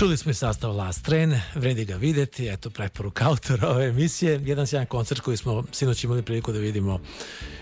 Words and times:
Čuli 0.00 0.16
smo 0.16 0.30
i 0.30 0.34
sastav 0.34 0.76
Last 0.76 1.04
Train, 1.04 1.40
vredi 1.54 1.84
ga 1.84 1.96
videti, 1.96 2.48
eto 2.48 2.70
preporuka 2.70 3.24
autora 3.28 3.68
ove 3.68 3.86
emisije. 3.86 4.40
Jedan 4.44 4.66
sjajan 4.66 4.86
koncert 4.86 5.20
koji 5.20 5.36
smo 5.36 5.64
sinoć 5.72 6.04
imali 6.04 6.22
priliku 6.22 6.52
da 6.52 6.58
vidimo 6.58 7.00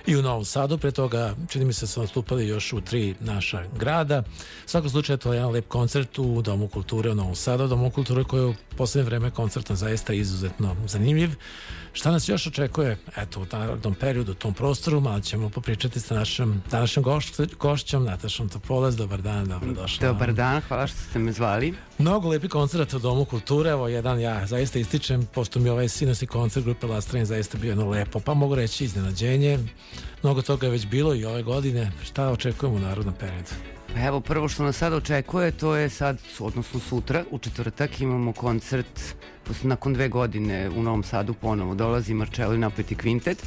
i 0.06 0.16
u 0.16 0.22
Novom 0.22 0.45
Sadu, 0.45 0.79
pre 0.79 0.90
toga 0.90 1.34
čini 1.48 1.64
mi 1.64 1.72
se 1.72 1.80
da 1.80 1.87
su 1.87 2.00
nastupali 2.00 2.48
još 2.48 2.72
u 2.72 2.80
tri 2.80 3.14
naša 3.21 3.64
grada. 3.79 4.22
U 4.66 4.68
svakom 4.68 4.90
slučaju 4.90 5.18
to 5.18 5.32
je 5.32 5.36
jedan 5.36 5.50
lep 5.50 5.68
koncert 5.68 6.18
u 6.18 6.43
Domu 6.43 6.68
kulture 6.68 7.11
u 7.11 7.14
Novom 7.14 7.34
Sadu, 7.34 7.66
Domu 7.66 7.91
kulture 7.91 8.24
koji 8.24 8.41
je 8.41 8.46
u 8.46 8.55
poslednje 8.77 9.05
vreme 9.05 9.30
koncertan 9.30 9.77
zaista 9.77 10.12
izuzetno 10.12 10.77
zanimljiv. 10.87 11.30
Šta 11.92 12.11
nas 12.11 12.29
još 12.29 12.46
očekuje 12.46 12.98
eto, 13.16 13.41
u 13.41 13.46
narodnom 13.52 13.95
periodu, 13.95 14.32
u 14.32 14.34
tom 14.34 14.55
prostoru, 14.55 15.00
malo 15.00 15.20
ćemo 15.20 15.50
popričati 15.50 16.01
sa 16.01 16.15
našom 16.15 16.62
današnjom 16.70 17.02
gošć, 17.02 17.33
gošćom, 17.60 18.05
Natašom 18.05 18.48
Topolez. 18.48 18.96
Dobar 18.96 19.23
dan, 19.23 19.48
dobrodošla. 19.48 20.06
Dobar 20.06 20.33
dan, 20.33 20.60
hvala 20.60 20.87
što 20.87 20.98
ste 20.98 21.19
me 21.19 21.33
zvali. 21.33 21.74
Mnogo 21.98 22.28
lepi 22.28 22.48
koncert 22.48 22.95
u 22.95 22.98
Domu 22.98 23.24
kulture, 23.24 23.70
evo 23.70 23.88
jedan 23.88 24.20
ja 24.20 24.46
zaista 24.46 24.78
ističem, 24.78 25.27
pošto 25.34 25.60
mi 25.60 25.69
ovaj 25.69 25.88
sinosni 25.88 26.27
koncert 26.27 26.65
grupe 26.65 26.87
Lastrin 26.87 27.24
zaista 27.24 27.59
bio 27.59 27.69
jedno 27.69 27.91
lepo, 27.91 28.20
pa 28.20 28.34
mogu 28.34 28.55
reći 28.55 28.84
iznenađenje. 28.84 29.59
Mnogo 30.23 30.42
toga 30.42 30.66
je 30.66 30.73
već 30.73 30.87
bilo 30.87 31.15
i 31.15 31.24
ove 31.24 31.42
godine. 31.42 31.92
Šta 32.05 32.28
očekujemo 32.28 32.77
u 32.77 32.80
narodnom 32.80 33.15
periodu? 33.15 33.51
Pa 33.95 34.01
evo, 34.01 34.20
prvo 34.20 34.48
što 34.48 34.62
nas 34.62 34.77
sad 34.77 34.92
očekuje, 34.92 35.51
to 35.51 35.77
je 35.77 35.88
sad, 35.88 36.19
odnosno 36.38 36.80
sutra, 36.80 37.24
u 37.30 37.38
četvrtak 37.38 38.01
imamo 38.01 38.33
koncert, 38.33 39.14
nakon 39.62 39.95
dve 39.95 40.09
godine 40.09 40.70
u 40.77 40.83
Novom 40.83 41.02
Sadu 41.02 41.34
ponovo 41.34 41.74
dolazi 41.74 42.14
Marcello 42.14 42.55
i 42.55 42.59
Napeti 42.59 42.95
Kvintet, 42.95 43.47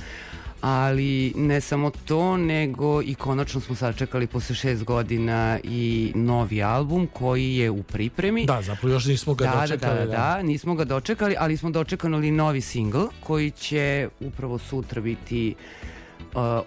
ali 0.61 1.33
ne 1.35 1.61
samo 1.61 1.91
to, 2.05 2.37
nego 2.37 3.01
i 3.01 3.15
konačno 3.15 3.61
smo 3.61 3.75
sačekali 3.75 4.27
posle 4.27 4.55
šest 4.55 4.83
godina 4.83 5.59
i 5.63 6.11
novi 6.15 6.63
album 6.63 7.07
koji 7.13 7.55
je 7.55 7.69
u 7.69 7.83
pripremi. 7.83 8.45
Da, 8.45 8.61
zapravo 8.61 8.93
još 8.93 9.05
nismo 9.05 9.33
ga 9.33 9.45
da, 9.45 9.61
dočekali. 9.61 9.99
Da, 9.99 10.05
da, 10.05 10.11
da, 10.11 10.17
da, 10.17 10.43
nismo 10.43 10.75
ga 10.75 10.85
dočekali, 10.85 11.35
ali 11.39 11.57
smo 11.57 11.69
dočekali 11.69 12.31
novi 12.31 12.61
singl 12.61 13.03
koji 13.19 13.51
će 13.51 14.09
upravo 14.19 14.57
sutra 14.57 15.01
biti 15.01 15.55
uh, 15.57 16.00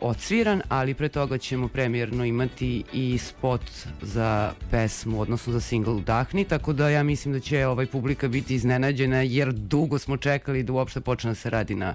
odsviran, 0.00 0.62
ali 0.68 0.94
pre 0.94 1.08
toga 1.08 1.38
ćemo 1.38 1.68
premijerno 1.68 2.24
imati 2.24 2.84
i 2.92 3.18
spot 3.18 3.70
za 4.02 4.52
pesmu, 4.70 5.20
odnosno 5.20 5.52
za 5.52 5.60
single 5.60 5.94
Udahni, 5.94 6.44
tako 6.44 6.72
da 6.72 6.88
ja 6.88 7.02
mislim 7.02 7.34
da 7.34 7.40
će 7.40 7.66
ovaj 7.66 7.86
publika 7.86 8.28
biti 8.28 8.54
iznenađena 8.54 9.22
jer 9.22 9.52
dugo 9.52 9.98
smo 9.98 10.16
čekali 10.16 10.62
da 10.62 10.72
uopšte 10.72 11.00
počne 11.00 11.30
da 11.30 11.34
se 11.34 11.50
radi 11.50 11.74
na 11.74 11.94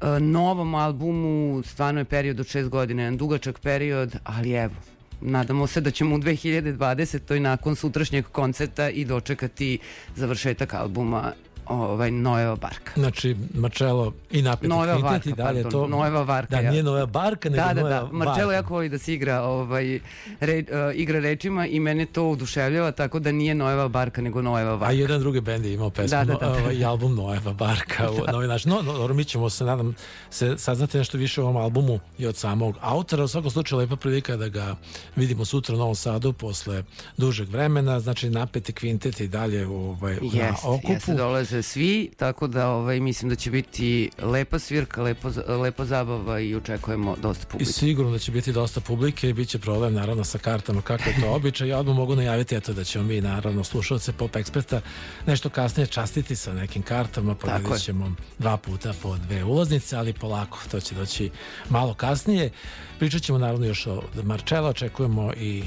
uh, 0.00 0.08
novom 0.20 0.74
albumu, 0.74 1.62
stvarno 1.62 2.00
je 2.00 2.04
period 2.04 2.40
od 2.40 2.46
šest 2.46 2.68
godina, 2.68 3.02
jedan 3.02 3.16
dugačak 3.16 3.60
period, 3.60 4.16
ali 4.24 4.52
evo, 4.52 4.74
nadamo 5.20 5.66
se 5.66 5.80
da 5.80 5.90
ćemo 5.90 6.16
u 6.16 6.18
2020. 6.18 7.38
nakon 7.38 7.76
sutrašnjeg 7.76 8.26
koncerta 8.26 8.90
i 8.90 9.04
dočekati 9.04 9.78
završetak 10.16 10.74
albuma 10.74 11.32
ovaj 11.68 12.10
Noeva 12.10 12.56
Barka. 12.56 12.92
Znači 12.96 13.36
Marcello 13.54 14.12
i 14.30 14.42
Noeva 14.42 14.94
kvintet 14.94 15.26
i 15.26 15.30
Varka, 15.30 15.42
dalje 15.44 15.62
pardon, 15.62 15.82
to. 15.82 15.86
Noeva 15.88 16.22
Varka. 16.22 16.62
Da, 16.62 16.70
nije 16.70 16.82
Nova 16.82 17.06
Barka, 17.06 17.48
nego 17.50 17.62
Da, 17.62 17.74
da, 17.74 17.80
Nova 17.80 17.90
da. 17.90 18.08
Marcello 18.12 18.52
jako 18.52 18.74
voli 18.74 18.88
da 18.88 18.98
se 18.98 19.14
igra, 19.14 19.42
ovaj, 19.42 20.00
re, 20.40 20.58
uh, 20.58 20.64
igra 21.00 21.20
rečima 21.20 21.66
i 21.66 21.80
mene 21.80 22.06
to 22.06 22.30
oduševljava, 22.30 22.90
tako 22.92 23.18
da 23.18 23.32
nije 23.32 23.54
Noeva 23.54 23.88
Barka, 23.88 24.22
nego 24.22 24.42
Noeva 24.42 24.70
A 24.70 24.74
Varka. 24.74 24.92
jedan 24.92 25.20
drugi 25.20 25.40
bend 25.40 25.64
je 25.64 25.72
imao 25.74 25.90
pesmu 25.90 26.18
Da, 26.18 26.24
da, 26.24 26.34
da. 26.34 26.50
Ovaj, 26.52 26.74
i 26.74 26.84
album 26.84 27.14
Noeva 27.14 27.52
Barka 27.52 28.10
u 28.28 28.32
novi 28.32 28.46
naš. 28.46 28.64
No, 28.64 28.82
no, 28.82 29.14
mi 29.14 29.24
ćemo 29.24 29.50
se, 29.50 29.64
nadam, 29.64 29.94
se 30.30 30.54
saznati 30.58 30.98
nešto 30.98 31.18
više 31.18 31.40
o 31.42 31.44
ovom 31.44 31.56
albumu 31.56 32.00
i 32.18 32.26
od 32.26 32.36
samog 32.36 32.76
autora. 32.80 33.24
U 33.24 33.28
svakom 33.28 33.50
slučaju 33.50 33.78
lepa 33.78 33.96
prilika 33.96 34.36
da 34.36 34.48
ga 34.48 34.76
vidimo 35.16 35.44
sutra 35.44 35.74
u 35.74 35.78
Novom 35.78 35.94
Sadu 35.94 36.32
posle 36.32 36.82
dužeg 37.16 37.48
vremena. 37.48 38.00
Znači 38.00 38.30
napeti 38.30 38.72
kvintet 38.72 39.20
i 39.20 39.28
dalje 39.28 39.66
ovaj, 39.66 40.14
na 40.14 40.20
Jeste, 40.22 40.66
okupu. 40.68 40.92
jeste, 40.92 41.14
dolaze 41.14 41.55
svi, 41.62 42.10
tako 42.16 42.46
da 42.46 42.68
ovaj, 42.68 43.00
mislim 43.00 43.28
da 43.28 43.36
će 43.36 43.50
biti 43.50 44.10
lepa 44.18 44.58
svirka, 44.58 45.02
lepo, 45.02 45.30
lepo 45.48 45.84
zabava 45.84 46.40
i 46.40 46.54
očekujemo 46.54 47.16
dosta 47.22 47.44
I 47.46 47.50
publike. 47.50 47.72
sigurno 47.72 48.12
da 48.12 48.18
će 48.18 48.32
biti 48.32 48.52
dosta 48.52 48.80
publike 48.80 49.28
i 49.28 49.32
bit 49.32 49.48
će 49.48 49.58
problem 49.58 49.94
naravno 49.94 50.24
sa 50.24 50.38
kartama 50.38 50.82
kako 50.82 51.08
je 51.08 51.20
to 51.20 51.30
običaj. 51.34 51.68
Ja 51.68 51.78
odmah 51.78 51.96
mogu 51.96 52.16
najaviti 52.16 52.54
eto 52.54 52.72
da 52.72 52.84
ćemo 52.84 53.04
mi 53.04 53.20
naravno 53.20 53.64
slušalce 53.64 54.12
Pop 54.12 54.36
Eksperta 54.36 54.80
nešto 55.26 55.48
kasnije 55.48 55.86
častiti 55.86 56.36
sa 56.36 56.52
nekim 56.52 56.82
kartama, 56.82 57.36
je. 57.72 57.78
ćemo 57.78 58.14
dva 58.38 58.56
puta 58.56 58.94
po 59.02 59.16
dve 59.16 59.44
ulaznice, 59.44 59.96
ali 59.96 60.12
polako, 60.12 60.58
to 60.70 60.80
će 60.80 60.94
doći 60.94 61.30
malo 61.68 61.94
kasnije. 61.94 62.50
Pričat 62.98 63.22
ćemo 63.22 63.38
naravno 63.38 63.66
još 63.66 63.86
o 63.86 64.02
Marčela, 64.22 64.68
očekujemo 64.68 65.32
i 65.32 65.62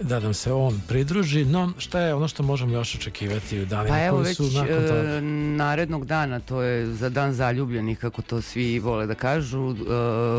da 0.00 0.20
nam 0.20 0.34
se 0.34 0.52
on 0.52 0.80
pridruži, 0.88 1.44
no 1.44 1.72
šta 1.78 2.00
je 2.00 2.14
ono 2.14 2.28
što 2.28 2.42
možemo 2.42 2.74
još 2.74 2.94
očekivati 2.94 3.60
u 3.60 3.66
danima 3.66 3.96
Pa 3.96 4.04
evo 4.04 4.16
koji 4.16 4.26
već 4.26 4.36
su 4.36 4.42
nakon 4.42 4.84
e, 4.84 4.88
toga? 4.88 5.20
narednog 5.56 6.04
dana, 6.04 6.40
to 6.40 6.62
je 6.62 6.86
za 6.86 7.08
dan 7.08 7.32
zaljubljenih, 7.32 7.98
kako 7.98 8.22
to 8.22 8.42
svi 8.42 8.78
vole 8.78 9.06
da 9.06 9.14
kažu, 9.14 9.70
e, 9.70 9.74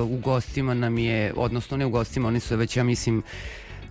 u 0.02 0.18
gostima 0.18 0.74
nam 0.74 0.98
je, 0.98 1.34
odnosno 1.36 1.78
ne 1.78 1.86
u 1.86 1.90
gostima, 1.90 2.28
oni 2.28 2.40
su 2.40 2.56
već, 2.56 2.78
ja 2.78 2.84
mislim, 2.84 3.24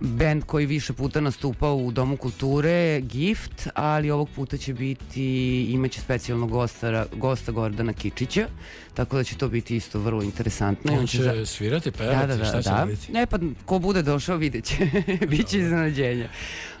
band 0.01 0.43
koji 0.43 0.65
više 0.65 0.93
puta 0.93 1.21
nastupao 1.21 1.75
u 1.75 1.91
Domu 1.91 2.17
kulture, 2.17 3.01
Gift, 3.01 3.67
ali 3.73 4.11
ovog 4.11 4.29
puta 4.35 4.57
će 4.57 4.73
biti, 4.73 5.23
imaće 5.63 6.01
specijalnog 6.01 6.49
gosta, 6.49 7.05
gosta 7.15 7.51
Gordana 7.51 7.93
Kičića, 7.93 8.47
tako 8.93 9.17
da 9.17 9.23
će 9.23 9.37
to 9.37 9.47
biti 9.47 9.75
isto 9.75 9.99
vrlo 9.99 10.23
interesantno. 10.23 10.93
On 10.93 11.07
će 11.07 11.23
za- 11.23 11.45
svirati, 11.45 11.91
da, 11.91 11.97
pevati, 11.97 12.27
da, 12.27 12.35
da, 12.35 12.45
šta 12.45 12.61
će 12.61 12.69
da. 12.69 12.75
raditi? 12.75 13.11
Ne, 13.11 13.25
pa 13.25 13.37
ko 13.65 13.79
bude 13.79 14.01
došao 14.01 14.37
vidjet 14.37 14.65
će. 14.65 14.75
Biće 15.29 15.59
iznenađenja. 15.59 16.29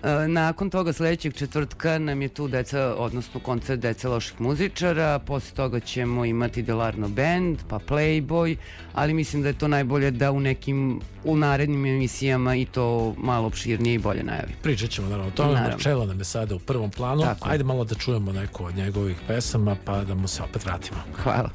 E, 0.03 0.27
Nakon 0.27 0.69
toga 0.69 0.93
sledećeg 0.93 1.33
četvrtka 1.33 1.99
nam 1.99 2.21
je 2.21 2.27
tu 2.27 2.47
deca, 2.47 2.95
odnosno 2.97 3.39
koncert 3.39 3.79
deca 3.81 4.09
loših 4.09 4.41
muzičara, 4.41 5.19
posle 5.19 5.55
toga 5.55 5.79
ćemo 5.79 6.25
imati 6.25 6.61
Delarno 6.61 7.09
Band, 7.09 7.57
pa 7.67 7.79
Playboy, 7.79 8.55
ali 8.93 9.13
mislim 9.13 9.41
da 9.41 9.47
je 9.47 9.57
to 9.57 9.67
najbolje 9.67 10.11
da 10.11 10.31
u 10.31 10.39
nekim, 10.39 10.99
u 11.23 11.37
narednim 11.37 11.85
emisijama 11.85 12.55
i 12.55 12.65
to 12.65 13.10
malo 13.17 13.47
opširnije 13.47 13.95
i 13.95 13.99
bolje 13.99 14.23
najavi. 14.23 14.53
Pričat 14.63 14.89
ćemo 14.89 15.09
naravno 15.09 15.31
o 15.31 15.35
tome. 15.35 15.53
Naravno. 15.53 15.71
Marcello 15.71 16.05
nam 16.05 16.19
je 16.19 16.25
sada 16.25 16.55
u 16.55 16.59
prvom 16.59 16.91
planu. 16.91 17.21
Tako. 17.21 17.49
Ajde 17.49 17.63
malo 17.63 17.83
da 17.83 17.95
čujemo 17.95 18.31
neku 18.31 18.65
od 18.65 18.75
njegovih 18.75 19.17
pesama 19.27 19.75
pa 19.85 20.03
da 20.03 20.15
mu 20.15 20.27
se 20.27 20.43
opet 20.43 20.65
vratimo. 20.65 20.99
Hvala. 21.23 21.49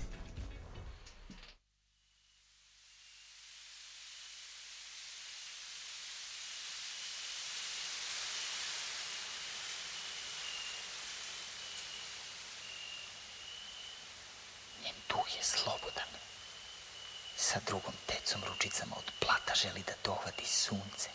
Sa 17.38 17.60
drugom 17.66 17.94
tecom 18.06 18.40
ručicama 18.48 18.96
od 18.98 19.12
plata 19.20 19.54
želi 19.54 19.82
da 19.86 19.92
dohvati 20.04 20.46
sunce 20.46 21.08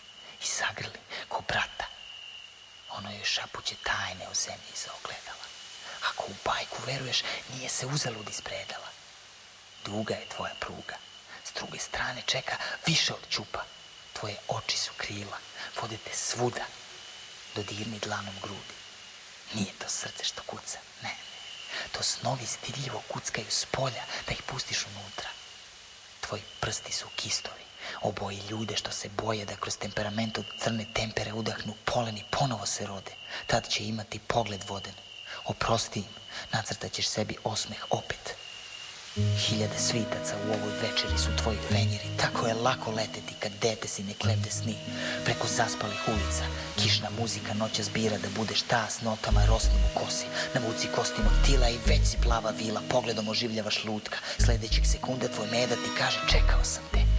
i 0.44 0.46
sagrli 0.46 1.00
ko 1.30 1.42
brata. 1.48 1.86
Ono 2.90 3.12
joj 3.12 3.26
šapuće 3.26 3.76
tajne 3.84 4.28
o 4.28 4.34
zemlji 4.34 4.72
iza 4.74 4.92
ogledala. 5.04 5.46
Ako 6.10 6.24
u 6.24 6.36
bajku 6.46 6.78
veruješ, 6.86 7.24
nije 7.54 7.70
se 7.70 7.86
uzalud 7.86 8.30
ispredala. 8.30 8.90
Duga 9.86 10.14
je 10.14 10.30
tvoja 10.30 10.54
pruga. 10.60 10.96
S 11.44 11.54
druge 11.54 11.80
strane 11.80 12.22
čeka 12.26 12.58
više 12.86 13.14
od 13.14 13.30
čupa. 13.30 13.64
Tvoje 14.14 14.36
oči 14.48 14.78
su 14.78 14.92
krila, 14.98 15.38
vode 15.82 15.98
te 15.98 16.16
svuda. 16.16 16.66
Dodirni 17.56 18.00
dlanom 18.00 18.36
grudi. 18.42 18.76
Nije 19.54 19.74
to 19.80 19.90
srce 19.90 20.24
što 20.24 20.42
kuca, 20.44 20.80
ne. 21.04 21.16
To 21.92 22.04
snovi 22.04 22.46
stidljivo 22.46 23.04
kuckaju 23.08 23.52
s 23.52 23.66
polja 23.66 24.04
da 24.28 24.32
ih 24.34 24.44
pustiš 24.44 24.86
unutra. 24.86 25.30
Tvoji 26.32 26.44
prsti 26.60 26.94
su 26.94 27.06
kistovi, 27.16 27.64
oboji 28.02 28.40
ljude 28.50 28.76
što 28.76 28.92
se 28.92 29.10
boje 29.10 29.46
da 29.46 29.56
kroz 29.56 29.78
temperament 29.78 30.38
od 30.38 30.46
crne 30.60 30.86
tempere 30.94 31.34
udahnu 31.34 31.74
polen 31.86 32.18
i 32.18 32.24
ponovo 32.30 32.66
se 32.66 32.86
rode. 32.86 33.12
Tad 33.48 33.70
će 33.70 33.84
imati 33.84 34.20
pogled 34.20 34.62
voden. 34.68 34.94
Oprosti 35.46 36.00
im, 36.00 36.14
nacrtat 36.54 36.92
ćeš 36.92 37.08
sebi 37.08 37.36
osmeh 37.44 37.86
opet. 37.90 38.36
Hiljade 39.16 39.78
svitaca 39.78 40.36
u 40.48 40.48
ovoj 40.48 40.74
večeri 40.82 41.18
su 41.18 41.30
tvoji 41.44 41.58
fenjeri. 41.70 42.10
Tako 42.18 42.48
je 42.48 42.54
lako 42.54 42.92
leteti 42.92 43.34
kad 43.40 43.52
dete 43.62 43.88
si 43.88 44.04
ne 44.04 44.14
klebde 44.14 44.50
sni. 44.50 44.76
Preko 45.26 45.48
zaspalih 45.48 46.08
ulica 46.08 46.44
Kišna 46.82 47.10
muzika 47.20 47.54
noća 47.54 47.84
zbira 47.84 48.18
da 48.18 48.28
budeš 48.38 48.62
ta 48.62 48.88
S 48.90 49.02
notama 49.02 49.46
rosnim 49.46 49.82
u 49.86 50.00
kosi. 50.00 50.26
Navuci 50.54 50.88
kostim 50.96 51.26
od 51.26 51.46
tila 51.46 51.70
i 51.70 51.80
već 51.88 52.04
si 52.08 52.18
plava 52.24 52.52
vila 52.52 52.82
Pogledom 52.90 53.30
oživljavaš 53.30 53.84
lutka. 53.84 54.18
Sledećeg 54.38 54.86
sekunda 54.86 55.28
tvoj 55.28 55.48
meda 55.48 55.76
ti 55.76 55.92
kaže 55.98 56.20
čekao 56.30 56.64
sam 56.64 56.84
te 56.92 57.11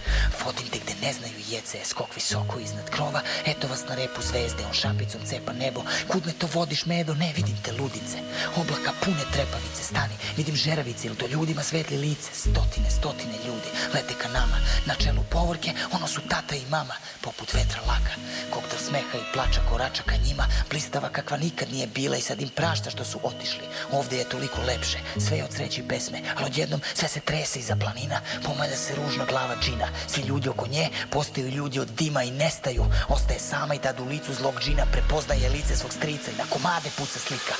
Vodim 0.45 0.67
te 0.67 0.79
gde 0.79 0.93
ne 1.01 1.13
znaju 1.13 1.39
jece, 1.49 1.77
skok 1.85 2.15
visoko 2.15 2.59
iznad 2.59 2.89
krova, 2.89 3.21
eto 3.45 3.67
vas 3.67 3.83
na 3.89 3.95
repu 3.95 4.21
zvezde, 4.21 4.65
on 4.65 4.73
šapicom 4.73 5.21
cepa 5.25 5.53
nebo, 5.53 5.83
kud 6.07 6.25
me 6.25 6.33
to 6.33 6.47
vodiš 6.53 6.85
medo, 6.85 7.13
ne 7.13 7.33
vidim 7.35 7.57
te 7.63 7.71
ludice, 7.71 8.17
oblaka 8.55 8.93
pune 9.03 9.25
trepavice, 9.33 9.83
stani, 9.83 10.15
vidim 10.37 10.55
žeravice, 10.55 11.07
ili 11.07 11.15
to 11.15 11.27
ljudima 11.27 11.63
svetli 11.63 11.97
lice, 11.97 12.29
stotine, 12.33 12.91
stotine 12.91 13.37
ljudi, 13.45 13.69
lete 13.93 14.13
ka 14.21 14.29
nama, 14.29 14.57
na 14.85 14.95
čelu 14.95 15.23
povorke, 15.29 15.73
ono 15.91 16.07
su 16.07 16.21
tata 16.21 16.55
i 16.55 16.65
mama, 16.69 16.95
poput 17.21 17.53
vetra 17.53 17.81
laka, 17.87 18.13
koktel 18.53 18.79
smeha 18.79 19.17
i 19.17 19.33
plača 19.33 19.61
korača 19.69 20.03
ka 20.03 20.15
njima, 20.15 20.47
blistava 20.69 21.09
kakva 21.09 21.37
nikad 21.37 21.71
nije 21.71 21.87
bila 21.87 22.17
i 22.17 22.21
sad 22.21 22.41
im 22.41 22.49
prašta 22.49 22.89
što 22.89 23.05
su 23.05 23.19
otišli, 23.23 23.65
ovde 23.91 24.17
je 24.17 24.29
toliko 24.29 24.61
lepše, 24.61 24.97
sve 25.27 25.37
je 25.37 25.43
od 25.43 25.53
sreće 25.53 25.81
i 25.81 25.87
pesme, 25.87 26.21
ali 26.35 26.45
odjednom 26.45 26.81
sve 26.93 27.07
se 27.07 27.19
trese 27.19 27.59
iza 27.59 27.75
planina, 27.75 28.21
pomalja 28.45 28.75
se 28.75 28.95
ružna 28.95 29.25
glava 29.25 29.55
džina, 29.61 29.87
svi 30.07 30.21
ljudi 30.21 30.49
oko 30.49 30.67
nje 30.67 30.89
postaju 31.11 31.49
ljudi 31.49 31.79
od 31.79 31.87
dima 31.87 32.23
i 32.23 32.31
nestaju, 32.31 32.85
ostaje 33.09 33.39
sama 33.39 33.75
i 33.75 33.79
tad 33.79 33.99
u 33.99 34.05
licu 34.05 34.33
zlog 34.33 34.59
džina 34.59 34.85
prepoznaje 34.91 35.49
lice 35.49 35.75
svog 35.75 35.93
strica 35.93 36.31
i 36.31 36.37
na 36.37 36.45
komade 36.49 36.89
puca 36.97 37.19
slika. 37.19 37.55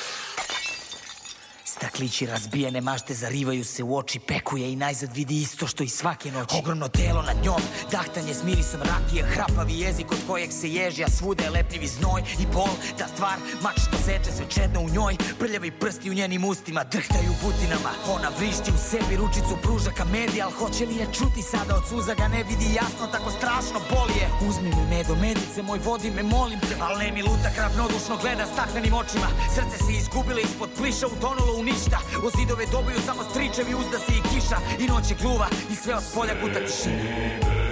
Staklići 1.77 2.25
razbijene 2.25 2.81
mašte 2.81 3.13
zarivaju 3.13 3.65
se 3.65 3.83
u 3.83 3.97
oči, 3.97 4.19
pekuje 4.19 4.71
i 4.71 4.75
najzad 4.75 5.15
vidi 5.15 5.41
isto 5.41 5.67
što 5.67 5.83
i 5.83 5.87
svake 5.89 6.31
noći. 6.31 6.55
Ogromno 6.59 6.87
telo 6.87 7.21
nad 7.21 7.37
njom, 7.43 7.61
dahtanje 7.91 8.33
s 8.33 8.43
mirisom 8.43 8.81
rakije, 8.81 9.23
hrapavi 9.23 9.79
jezik 9.79 10.11
od 10.11 10.17
kojeg 10.27 10.51
se 10.51 10.69
ježi, 10.69 11.03
a 11.03 11.09
svuda 11.09 11.43
je 11.43 11.49
lepljivi 11.49 11.87
znoj 11.87 12.21
i 12.39 12.45
bol. 12.53 12.73
Ta 12.97 13.07
stvar, 13.07 13.37
mač 13.61 13.77
što 13.87 13.97
seče 14.05 14.31
sve 14.37 14.45
čedno 14.49 14.79
u 14.81 14.89
njoj, 14.89 15.17
prljavi 15.39 15.71
prsti 15.71 16.11
u 16.11 16.13
njenim 16.13 16.45
ustima, 16.45 16.83
drhtaju 16.83 17.31
butinama. 17.43 17.91
Ona 18.15 18.29
vrišti 18.37 18.71
u 18.71 18.79
sebi, 18.89 19.15
ručicu 19.17 19.55
pruža 19.63 19.91
ka 19.97 20.05
medi, 20.05 20.41
al 20.41 20.51
hoće 20.51 20.85
li 20.85 20.95
je 20.95 21.07
čuti 21.17 21.41
sada 21.41 21.75
od 21.75 21.83
suza 21.89 22.13
ga 22.13 22.27
ne 22.27 22.43
vidi 22.49 22.67
jasno, 22.79 23.05
tako 23.11 23.29
strašno 23.31 23.79
boli 23.91 24.15
je. 24.21 24.27
Uzmi 24.49 24.69
mi 24.77 24.85
medo, 24.95 25.15
medice, 25.15 25.61
moj 25.61 25.79
vodi 25.85 26.11
me, 26.11 26.23
molim 26.23 26.59
te, 26.59 26.75
al 26.85 26.97
ne 26.97 27.11
mi 27.11 27.21
luta 27.21 27.49
ravnodušno 27.57 28.17
gleda 28.21 28.45
staklenim 28.53 28.93
očima. 28.93 29.27
Srce 29.55 29.77
se 29.85 29.91
izgubilo 30.01 30.39
ispod 30.39 30.69
pliša, 30.77 31.07
utonulo 31.07 31.53
u 31.59 31.62
ništa. 31.63 31.97
O 32.25 32.29
zidove 32.37 32.65
dobiju 32.65 32.97
samo 33.05 33.23
stričevi, 33.23 33.75
uzda 33.75 33.99
se 33.99 34.11
i 34.13 34.21
kiša. 34.29 34.57
I 34.79 34.87
noć 34.87 35.11
je 35.11 35.17
gluva 35.21 35.47
i 35.71 35.75
sve 35.75 35.95
od 35.95 36.03
spolja 36.03 36.33
kuta 36.41 36.59
tišina 36.65 37.62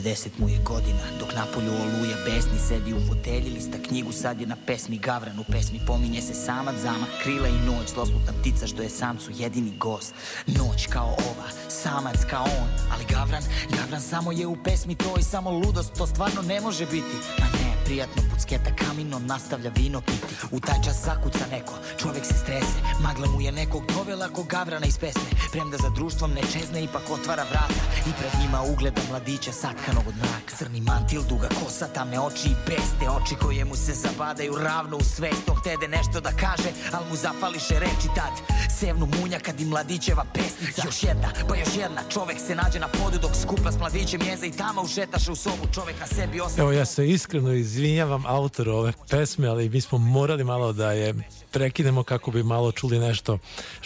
Deset 0.00 0.38
mu 0.38 0.48
je 0.48 0.58
godina, 0.64 1.04
dok 1.18 1.34
napolju 1.34 1.72
oluja 1.72 2.16
besni 2.24 2.58
Sedi 2.68 2.94
u 2.94 3.00
fotelji, 3.08 3.50
lista 3.50 3.78
knjigu, 3.88 4.12
sad 4.12 4.40
je 4.40 4.46
na 4.46 4.56
pesmi 4.66 4.98
Gavran 4.98 5.38
U 5.38 5.44
pesmi 5.52 5.80
pominje 5.86 6.22
se 6.22 6.34
samac, 6.34 6.76
zamak, 6.82 7.08
krila 7.22 7.48
i 7.48 7.66
noć 7.66 7.88
Zloslutna 7.94 8.32
ptica 8.40 8.66
što 8.66 8.82
je 8.82 8.88
samcu 8.88 9.30
jedini 9.38 9.72
gost. 9.78 10.14
Noć 10.46 10.86
kao 10.86 11.06
ova, 11.06 11.48
samac 11.68 12.24
kao 12.30 12.44
on 12.44 12.68
Ali 12.92 13.04
Gavran, 13.10 13.42
Gavran 13.76 14.00
samo 14.00 14.32
je 14.32 14.46
u 14.46 14.56
pesmi 14.64 14.94
to 14.94 15.16
I 15.20 15.22
samo 15.22 15.50
ludost, 15.50 15.92
to 15.98 16.06
stvarno 16.06 16.42
ne 16.42 16.60
može 16.60 16.86
biti. 16.86 17.16
Ma 17.38 17.46
ne, 17.46 17.84
prijatno 17.84 18.29
pucketa 18.40 18.70
kaminom 18.84 19.26
nastavlja 19.26 19.70
vino 19.76 20.00
piti. 20.00 20.34
U 20.50 20.60
taj 20.60 20.82
čas 20.84 21.04
zakuca 21.04 21.44
neko, 21.50 21.74
čovek 21.98 22.24
se 22.24 22.34
strese. 22.34 22.78
Magla 23.02 23.26
mu 23.26 23.40
je 23.40 23.52
nekog 23.52 23.82
dovela 23.86 24.28
ko 24.28 24.42
gavrana 24.42 24.86
iz 24.86 24.98
pesme 24.98 25.30
Premda 25.52 25.76
za 25.76 25.88
društvom 25.88 26.30
ne 26.30 26.42
čezne, 26.52 26.84
ipak 26.84 27.10
otvara 27.10 27.44
vrata. 27.50 27.82
I 28.08 28.12
pred 28.18 28.32
njima 28.40 28.62
ugleda 28.62 29.00
mladića 29.10 29.52
satkanog 29.52 30.04
od 30.08 30.16
mraka. 30.16 30.56
Crni 30.58 30.80
mantil, 30.80 31.22
duga 31.28 31.48
kosa, 31.48 31.86
tamne 31.86 32.20
oči 32.20 32.48
i 32.48 32.56
beste 32.66 33.10
Oči 33.10 33.34
koje 33.42 33.64
mu 33.64 33.76
se 33.76 33.92
zabadaju 33.92 34.54
ravno 34.56 34.96
u 34.96 35.04
svest. 35.04 35.48
On 35.48 35.56
htede 35.56 35.88
nešto 35.88 36.20
da 36.20 36.30
kaže, 36.30 36.70
al 36.92 37.04
mu 37.10 37.16
zapališe 37.16 37.78
reči 37.80 38.08
tad. 38.14 38.34
Sevnu 38.78 39.08
munja 39.20 39.38
kad 39.38 39.60
i 39.60 39.64
mladićeva 39.64 40.24
pesnica. 40.34 40.82
Još 40.84 41.02
jedna, 41.02 41.28
pa 41.48 41.56
još 41.56 41.76
jedna 41.76 42.02
Čovek 42.08 42.38
se 42.46 42.54
nađe 42.54 42.78
na 42.78 42.88
podu 42.88 43.18
dok 43.18 43.30
skupa 43.42 43.72
s 43.72 43.78
mladićem 43.78 44.20
jeza 44.22 44.46
I 44.46 44.52
tamo 44.52 44.82
ušetaše 44.82 45.32
u 45.32 45.36
sobu. 45.36 45.64
Čovek 45.74 46.00
na 46.00 46.06
sebi 46.06 46.40
ostavlja 46.40 46.62
Evo 46.62 46.72
ja 46.72 46.84
se 46.84 47.08
iskreno 47.08 47.52
izvinjavam 47.52 48.26
autoru 48.30 48.72
ove 48.72 48.92
pesme, 49.10 49.48
ali 49.48 49.68
mi 49.68 49.80
smo 49.80 49.98
morali 49.98 50.44
malo 50.44 50.72
da 50.72 50.92
je 50.92 51.14
prekinemo 51.50 52.02
kako 52.02 52.30
bi 52.30 52.42
malo 52.42 52.72
čuli 52.72 52.98
nešto 52.98 53.38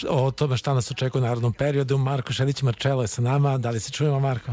o 0.08 0.30
tome 0.30 0.56
šta 0.56 0.74
nas 0.74 0.90
očekuje 0.90 1.22
u 1.22 1.26
narodnom 1.26 1.52
periodu. 1.52 1.98
Marko 1.98 2.32
Šelić 2.32 2.62
Marčelo 2.62 3.02
je 3.02 3.08
sa 3.08 3.22
nama. 3.22 3.58
Da 3.58 3.70
li 3.70 3.80
se 3.80 3.90
čujemo, 3.90 4.20
Marko? 4.20 4.52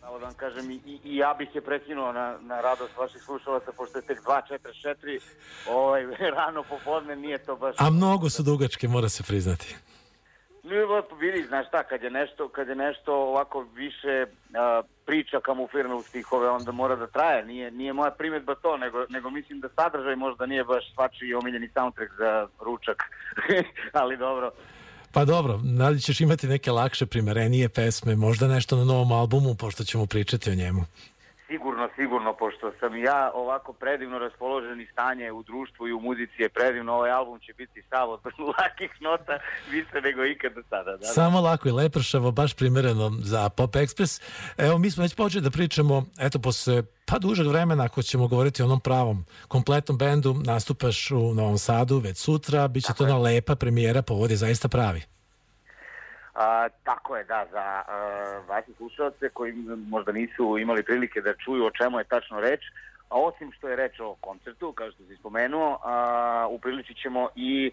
Samo 0.00 0.18
da 0.18 0.24
vam 0.24 0.34
kažem, 0.34 0.70
i, 0.70 0.80
i 1.04 1.16
ja 1.16 1.34
bih 1.38 1.48
je 1.54 1.60
prekinuo 1.60 2.12
na, 2.12 2.38
na 2.42 2.60
radost 2.60 2.96
vaših 2.98 3.22
slušalaca, 3.22 3.72
pošto 3.76 3.98
je 3.98 4.02
tek 4.02 4.22
2.44, 4.24 5.20
ovaj, 5.70 6.02
rano 6.36 6.64
popodne 6.68 7.16
nije 7.16 7.38
to 7.38 7.56
baš... 7.56 7.74
A 7.78 7.90
mnogo 7.90 8.30
su 8.30 8.42
dugačke, 8.42 8.88
mora 8.88 9.08
se 9.08 9.22
priznati. 9.22 9.76
Vidi, 11.20 11.44
znaš 11.48 11.68
šta, 11.68 11.82
kad 11.82 12.02
je 12.02 12.10
nešto, 12.10 12.48
kad 12.48 12.68
je 12.68 12.74
nešto 12.74 13.14
ovako 13.14 13.66
više 13.74 14.26
a, 14.54 14.82
priča 15.06 15.40
kamuflirana 15.40 15.94
u 15.94 16.02
stihove, 16.02 16.48
onda 16.48 16.72
mora 16.72 16.96
da 16.96 17.06
traje. 17.06 17.44
Nije, 17.44 17.70
nije 17.70 17.92
moja 17.92 18.10
primetba 18.10 18.54
to, 18.54 18.76
nego, 18.76 19.04
nego 19.08 19.30
mislim 19.30 19.60
da 19.60 19.68
sadržaj 19.68 20.16
možda 20.16 20.46
nije 20.46 20.64
baš 20.64 20.94
svačiji 20.94 21.34
omiljeni 21.34 21.68
soundtrack 21.74 22.12
za 22.18 22.46
ručak, 22.60 23.02
ali 24.00 24.16
dobro. 24.16 24.50
Pa 25.12 25.24
dobro, 25.24 25.60
da 25.62 25.88
li 25.88 26.00
ćeš 26.00 26.20
imati 26.20 26.46
neke 26.46 26.70
lakše, 26.70 27.06
primerenije 27.06 27.68
pesme, 27.68 28.16
možda 28.16 28.48
nešto 28.48 28.76
na 28.76 28.84
novom 28.84 29.12
albumu, 29.12 29.54
pošto 29.54 29.84
ćemo 29.84 30.06
pričati 30.06 30.50
o 30.50 30.54
njemu? 30.54 30.84
Sigurno, 31.54 31.88
sigurno, 31.96 32.32
pošto 32.32 32.72
sam 32.80 32.96
ja 32.96 33.30
ovako 33.34 33.72
predivno 33.72 34.18
raspoložen 34.18 34.80
i 34.80 34.86
stanje 34.92 35.32
u 35.32 35.42
društvu 35.42 35.88
i 35.88 35.92
u 35.92 36.00
muzici 36.00 36.42
je 36.42 36.48
predivno, 36.48 36.92
ovaj 36.92 37.10
album 37.10 37.38
će 37.40 37.52
biti 37.52 37.82
sav 37.90 38.10
od 38.10 38.20
lakih 38.58 38.90
nota 39.00 39.38
više 39.70 40.00
nego 40.00 40.24
ikad 40.24 40.52
do 40.52 40.62
sada. 40.70 40.96
Da? 40.96 41.06
Samo 41.06 41.40
lako 41.40 41.68
i 41.68 41.72
lepršavo, 41.72 42.30
baš 42.30 42.54
primereno 42.54 43.10
za 43.22 43.48
Pop 43.48 43.74
Express. 43.74 44.22
Evo, 44.56 44.78
mi 44.78 44.90
smo 44.90 45.02
već 45.02 45.14
počeli 45.14 45.42
da 45.42 45.50
pričamo, 45.50 46.04
eto, 46.18 46.38
posle 46.38 46.82
pa 47.06 47.18
dužeg 47.18 47.46
vremena, 47.46 47.84
ako 47.84 48.02
ćemo 48.02 48.28
govoriti 48.28 48.62
o 48.62 48.64
onom 48.64 48.80
pravom 48.80 49.24
kompletnom 49.48 49.98
bendu, 49.98 50.34
nastupaš 50.44 51.10
u 51.10 51.34
Novom 51.34 51.58
Sadu 51.58 51.98
već 51.98 52.18
sutra, 52.18 52.68
bit 52.68 52.84
će 52.84 52.92
to 52.94 53.04
jedna 53.04 53.18
lepa 53.18 53.54
premijera, 53.54 54.02
povod 54.02 54.30
je 54.30 54.36
zaista 54.36 54.68
pravi. 54.68 55.13
A, 56.34 56.68
tako 56.84 57.16
je, 57.16 57.24
da, 57.24 57.46
za 57.52 57.82
uh, 57.82 58.48
vaše 58.48 58.72
slušalce 58.76 59.28
koji 59.28 59.52
možda 59.88 60.12
nisu 60.12 60.58
imali 60.58 60.82
prilike 60.82 61.20
da 61.20 61.34
čuju 61.34 61.64
o 61.64 61.70
čemu 61.70 61.98
je 61.98 62.04
tačno 62.04 62.40
reč, 62.40 62.60
a 63.08 63.20
osim 63.20 63.52
što 63.52 63.68
je 63.68 63.76
reč 63.76 64.00
o 64.00 64.14
koncertu, 64.20 64.72
kao 64.72 64.90
što 64.90 65.04
si 65.04 65.16
spomenuo, 65.16 65.78
a, 65.84 66.46
upriličit 66.50 66.96
ćemo 67.02 67.28
i 67.36 67.70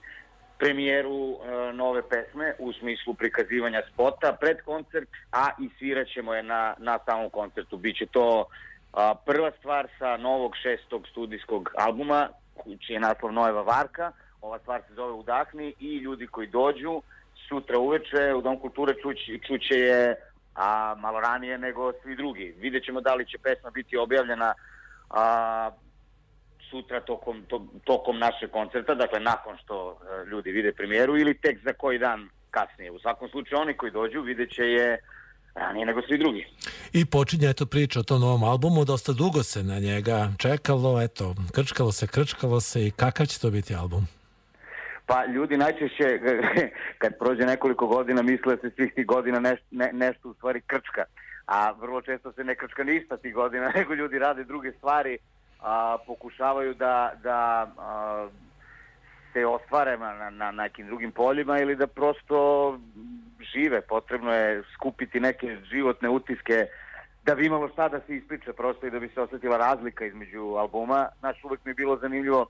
premijeru 0.58 1.38
a, 1.42 1.72
nove 1.74 2.02
pesme 2.10 2.56
u 2.60 2.74
smislu 2.74 3.14
prikazivanja 3.14 3.82
spota 3.94 4.38
pred 4.40 4.62
koncert, 4.66 5.10
a 5.32 5.50
i 5.60 5.70
svirat 5.80 6.08
ćemo 6.08 6.34
je 6.34 6.44
na, 6.44 6.74
na 6.78 7.00
samom 7.06 7.30
koncertu. 7.30 7.78
Biće 7.78 8.06
to 8.06 8.46
a, 8.94 9.16
prva 9.26 9.52
stvar 9.60 9.88
sa 10.00 10.18
novog 10.18 10.56
šestog 10.56 11.08
studijskog 11.08 11.72
albuma, 11.78 12.30
čiji 12.80 12.94
je 12.94 13.00
naslov 13.00 13.34
Nojeva 13.34 13.62
Varka. 13.62 14.12
Ova 14.42 14.60
stvar 14.60 14.82
se 14.88 14.94
zove 14.94 15.12
Udahni 15.12 15.74
i 15.80 15.98
ljudi 15.98 16.28
koji 16.28 16.48
dođu 16.48 17.02
sutra 17.52 17.80
uveče 17.80 18.34
u 18.38 18.42
Dom 18.42 18.60
kulture 18.60 18.94
čuće, 19.02 19.38
čuće 19.48 19.76
je 19.76 20.16
a, 20.56 20.96
malo 20.98 21.20
ranije 21.20 21.58
nego 21.58 21.92
svi 22.04 22.16
drugi. 22.16 22.56
Vidjet 22.58 22.86
ćemo 22.86 23.02
da 23.02 23.14
li 23.16 23.26
će 23.26 23.38
pesma 23.38 23.70
biti 23.70 23.98
objavljena 23.98 24.54
a, 25.10 25.72
sutra 26.70 27.02
tokom, 27.02 27.44
to, 27.48 27.66
tokom 27.84 28.20
našeg 28.20 28.52
koncerta, 28.52 28.96
dakle 28.96 29.20
nakon 29.20 29.58
što 29.64 29.76
a, 29.76 30.24
e, 30.24 30.26
ljudi 30.30 30.52
vide 30.52 30.72
premijeru 30.72 31.18
ili 31.18 31.42
tek 31.42 31.64
za 31.66 31.74
koji 31.74 32.00
dan 32.00 32.30
kasnije. 32.52 32.92
U 32.92 33.00
svakom 33.00 33.30
slučaju 33.30 33.62
oni 33.62 33.74
koji 33.74 33.92
dođu 33.92 34.22
vidjet 34.22 34.50
će 34.56 34.64
je 34.64 35.00
ranije 35.56 35.86
nego 35.86 36.02
svi 36.08 36.18
drugi. 36.18 36.46
I 36.94 37.06
počinje 37.06 37.50
eto 37.50 37.66
priča 37.66 38.00
o 38.00 38.04
tom 38.04 38.22
novom 38.22 38.44
albumu, 38.44 38.86
dosta 38.86 39.14
dugo 39.14 39.44
se 39.44 39.64
na 39.64 39.80
njega 39.80 40.30
čekalo, 40.38 41.02
eto, 41.02 41.36
krčkalo 41.52 41.92
se, 41.92 42.08
krčkalo 42.08 42.62
se 42.62 42.88
i 42.88 42.92
kakav 42.92 43.26
će 43.26 43.40
to 43.40 43.52
biti 43.52 43.76
album? 43.76 44.08
Pa 45.12 45.26
ljudi 45.26 45.58
najčešće 45.58 46.20
kad 47.02 47.18
prođe 47.20 47.46
nekoliko 47.46 47.88
godina 47.88 48.22
misle 48.22 48.56
da 48.56 48.62
se 48.62 48.76
svih 48.76 48.94
tih 48.94 49.06
godina 49.06 49.40
neš, 49.40 49.60
ne, 49.72 49.90
nešto 49.94 50.30
u 50.30 50.34
stvari 50.34 50.62
krčka. 50.68 51.04
A 51.46 51.72
vrlo 51.72 52.02
često 52.02 52.32
se 52.32 52.44
ne 52.44 52.56
krčka 52.56 52.84
ništa 52.84 53.18
tih 53.18 53.34
godina, 53.34 53.72
nego 53.76 53.94
ljudi 53.94 54.20
rade 54.20 54.44
druge 54.44 54.72
stvari, 54.72 55.18
a, 55.60 55.98
pokušavaju 56.08 56.74
da, 56.74 57.14
da 57.24 57.72
a, 57.78 58.28
se 59.34 59.46
ostvare 59.46 59.98
na, 59.98 60.30
na 60.30 60.52
nekim 60.52 60.88
drugim 60.88 61.12
poljima 61.12 61.60
ili 61.60 61.76
da 61.76 61.88
prosto 61.88 62.80
žive. 63.54 63.82
Potrebno 63.82 64.34
je 64.34 64.64
skupiti 64.74 65.20
neke 65.20 65.58
životne 65.72 66.10
utiske 66.10 66.66
da 67.26 67.36
bi 67.36 67.46
imalo 67.46 67.70
šta 67.70 67.90
da 67.90 68.00
se 68.00 68.16
ispriča 68.16 68.54
prosto 68.54 68.88
i 68.88 68.92
da 68.92 69.00
bi 69.00 69.10
se 69.10 69.22
osetila 69.22 69.58
razlika 69.58 70.06
između 70.06 70.56
albuma. 70.58 71.08
Znaš, 71.20 71.44
uvek 71.44 71.66
mi 71.66 71.70
je 71.70 71.76
bilo 71.76 71.98
zanimljivo, 71.98 72.48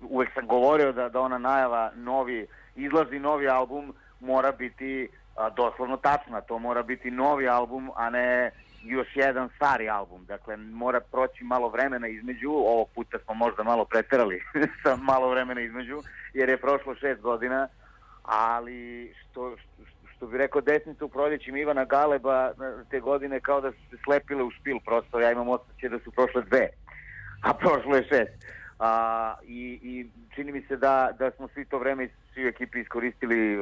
uvek 0.00 0.34
sam 0.34 0.46
govorio 0.46 0.92
da, 0.92 1.08
da 1.08 1.20
ona 1.20 1.38
najava 1.38 1.90
novi, 1.96 2.46
izlazi 2.76 3.18
novi 3.18 3.48
album, 3.48 3.94
mora 4.20 4.52
biti 4.52 5.08
uh, 5.08 5.54
doslovno 5.56 5.96
tačna, 5.96 6.40
to 6.40 6.58
mora 6.58 6.82
biti 6.82 7.10
novi 7.10 7.48
album, 7.48 7.90
a 7.96 8.10
ne 8.10 8.50
još 8.84 9.08
jedan 9.14 9.48
stari 9.56 9.88
album. 9.88 10.24
Dakle, 10.24 10.56
mora 10.56 11.00
proći 11.00 11.44
malo 11.44 11.68
vremena 11.68 12.08
između, 12.08 12.50
ovog 12.50 12.88
puta 12.94 13.18
smo 13.24 13.34
možda 13.34 13.62
malo 13.62 13.84
preterali 13.84 14.42
sa 14.82 14.96
malo 14.96 15.30
vremena 15.30 15.60
između, 15.60 16.02
jer 16.34 16.48
je 16.48 16.56
prošlo 16.56 16.94
šest 16.94 17.20
godina, 17.20 17.68
ali 18.22 19.12
što, 19.20 19.56
što 20.16 20.26
bi 20.26 20.38
rekao 20.38 20.60
desnica 20.60 21.04
u 21.04 21.08
proljećima 21.08 21.58
Ivana 21.58 21.84
Galeba 21.84 22.52
te 22.90 23.00
godine 23.00 23.40
kao 23.40 23.60
da 23.60 23.72
su 23.72 23.78
se 23.90 23.96
slepile 24.04 24.42
u 24.42 24.50
špil 24.50 24.76
prosto, 24.84 25.20
ja 25.20 25.32
imam 25.32 25.48
osjećaj 25.48 25.88
da 25.88 25.98
su 25.98 26.10
prošle 26.10 26.42
dve, 26.42 26.68
a 27.42 27.54
prošlo 27.54 27.96
je 27.96 28.02
šest. 28.08 28.61
A, 28.84 29.34
i, 29.46 29.78
I 29.82 30.06
čini 30.34 30.52
mi 30.52 30.62
se 30.62 30.76
da, 30.76 31.10
da 31.18 31.30
smo 31.30 31.48
svi 31.48 31.64
to 31.64 31.78
vreme 31.78 32.08
svi 32.32 32.44
u 32.44 32.48
ekipi 32.48 32.80
iskoristili 32.80 33.54
e, 33.54 33.58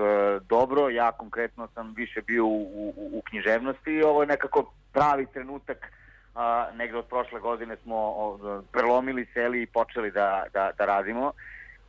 dobro, 0.48 0.88
ja 0.88 1.12
konkretno 1.12 1.68
sam 1.74 1.94
više 1.96 2.22
bio 2.22 2.46
u, 2.46 2.62
u, 2.74 2.94
u 3.12 3.22
književnosti. 3.28 3.90
I 3.92 4.02
ovo 4.02 4.22
je 4.22 4.26
nekako 4.26 4.72
pravi 4.92 5.26
trenutak 5.26 5.92
a, 6.34 6.66
negde 6.74 6.98
od 6.98 7.06
prošle 7.06 7.40
godine 7.40 7.76
smo 7.76 7.96
o, 7.96 8.62
prelomili 8.72 9.26
seli 9.34 9.62
i 9.62 9.66
počeli 9.66 10.10
da, 10.10 10.44
da, 10.52 10.70
da 10.78 10.84
radimo. 10.84 11.32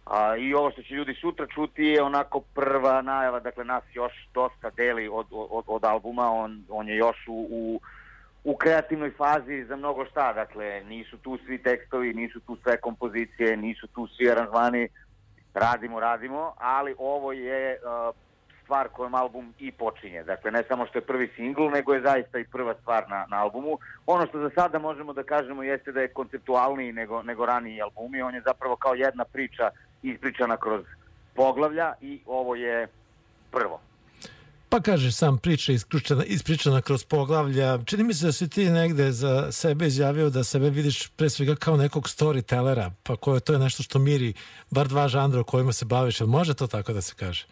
A, 0.06 0.36
I 0.36 0.54
ovo 0.54 0.72
što 0.72 0.82
će 0.82 0.94
ljudi 0.94 1.14
sutra 1.22 1.48
čuti 1.48 1.84
je 1.84 2.04
onako 2.04 2.40
prva 2.40 3.02
najava, 3.02 3.40
dakle 3.40 3.66
nas 3.66 3.84
još 3.94 4.14
dosta 4.34 4.70
deli 4.70 5.10
od, 5.12 5.28
od, 5.32 5.64
od 5.68 5.86
albuma, 5.86 6.32
on, 6.32 6.64
on 6.70 6.90
je 6.90 6.96
još 6.96 7.18
u, 7.28 7.48
u, 7.50 7.80
u 8.44 8.56
kreativnoj 8.56 9.12
fazi 9.12 9.64
za 9.64 9.76
mnogo 9.76 10.06
šta, 10.06 10.34
dakle 10.34 10.84
nisu 10.84 11.18
tu 11.18 11.38
svi 11.46 11.58
tekstovi, 11.58 12.14
nisu 12.14 12.40
tu 12.40 12.58
sve 12.64 12.78
kompozicije, 12.78 13.58
nisu 13.58 13.88
tu 13.88 14.08
svi 14.08 14.32
aranžmani, 14.32 14.88
radimo, 15.54 16.00
radimo, 16.00 16.54
ali 16.58 16.96
ovo 16.98 17.32
je 17.32 17.80
uh, 17.80 18.16
stvar 18.64 18.88
kojom 18.88 19.16
album 19.16 19.54
i 19.60 19.72
počinje. 19.72 20.24
Dakle, 20.24 20.52
ne 20.52 20.64
samo 20.68 20.86
što 20.86 20.98
je 20.98 21.06
prvi 21.06 21.32
singl, 21.36 21.70
nego 21.70 21.94
je 21.94 22.02
zaista 22.02 22.40
i 22.40 22.44
prva 22.44 22.74
stvar 22.82 23.10
na, 23.10 23.26
na 23.30 23.42
albumu. 23.42 23.78
Ono 24.06 24.28
što 24.28 24.40
za 24.40 24.50
sada 24.56 24.80
možemo 24.80 25.14
da 25.14 25.24
kažemo 25.24 25.64
jeste 25.64 25.92
da 25.92 26.02
je 26.02 26.14
konceptualniji 26.14 26.92
nego, 26.92 27.24
nego 27.24 27.46
raniji 27.46 27.82
albumi. 27.82 28.22
On 28.22 28.36
je 28.36 28.42
zapravo 28.42 28.76
kao 28.76 28.94
jedna 28.94 29.26
priča 29.26 29.70
ispričana 30.04 30.58
kroz 30.58 30.86
poglavlja 31.36 31.94
i 32.02 32.22
ovo 32.26 32.56
je 32.56 32.88
prvo. 33.52 33.82
Pa 34.72 34.80
kaže 34.80 35.12
sam 35.12 35.38
priča 35.38 35.72
ispričana, 35.72 36.24
ispričana 36.24 36.82
kroz 36.82 37.04
poglavlja. 37.06 37.78
Čini 37.86 38.04
mi 38.04 38.14
se 38.14 38.26
da 38.26 38.32
si 38.32 38.50
ti 38.50 38.70
negde 38.70 39.12
za 39.12 39.52
sebe 39.52 39.86
izjavio 39.86 40.30
da 40.30 40.44
sebe 40.44 40.70
vidiš 40.70 41.08
pre 41.08 41.30
svega 41.30 41.56
kao 41.56 41.78
nekog 41.78 42.04
storytellera, 42.04 42.92
pa 43.04 43.16
koje 43.16 43.40
to 43.40 43.54
je 43.54 43.60
nešto 43.60 43.84
što 43.84 44.00
miri 44.00 44.34
bar 44.70 44.88
dva 44.88 45.08
žandra 45.08 45.40
o 45.40 45.44
kojima 45.44 45.74
se 45.74 45.86
baviš. 45.86 46.22
Jel 46.22 46.28
može 46.28 46.54
to 46.54 46.68
tako 46.68 46.94
da 46.94 47.02
se 47.02 47.16
kaže? 47.20 47.46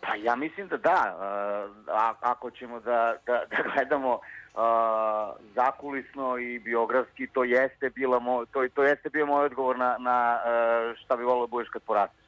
Pa 0.00 0.14
ja 0.14 0.36
mislim 0.36 0.68
da 0.68 0.76
da. 0.76 1.16
A, 1.88 2.14
ako 2.20 2.50
ćemo 2.50 2.80
da, 2.80 3.14
da, 3.26 3.44
da 3.50 3.56
gledamo 3.74 4.12
uh, 4.14 4.60
zakulisno 5.54 6.38
i 6.38 6.58
biografski, 6.58 7.26
to 7.26 7.44
jeste, 7.44 7.90
bila 7.90 8.18
mo, 8.18 8.44
to, 8.46 8.68
to 8.74 8.82
jeste 8.82 9.10
bio 9.10 9.26
moj 9.26 9.44
odgovor 9.44 9.78
na, 9.78 9.96
na 9.98 10.38
šta 11.04 11.16
bi 11.16 11.22
volio 11.22 11.46
da 11.46 11.50
budeš 11.50 11.68
kad 11.68 11.82
porasteš. 11.82 12.24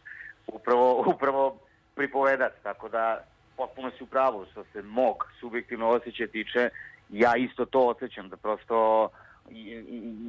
Upravo, 0.46 1.04
upravo 1.14 1.58
pripovedac, 1.94 2.52
tako 2.62 2.88
da 2.88 3.24
potpuno 3.56 3.90
si 3.90 4.04
u 4.04 4.06
pravu 4.06 4.46
što 4.50 4.64
se 4.72 4.82
mog 4.82 5.26
subjektivno 5.40 5.88
osjećaja 5.88 6.28
tiče, 6.28 6.68
ja 7.08 7.36
isto 7.36 7.64
to 7.64 7.86
osjećam, 7.86 8.28
da 8.28 8.36
prosto 8.36 9.08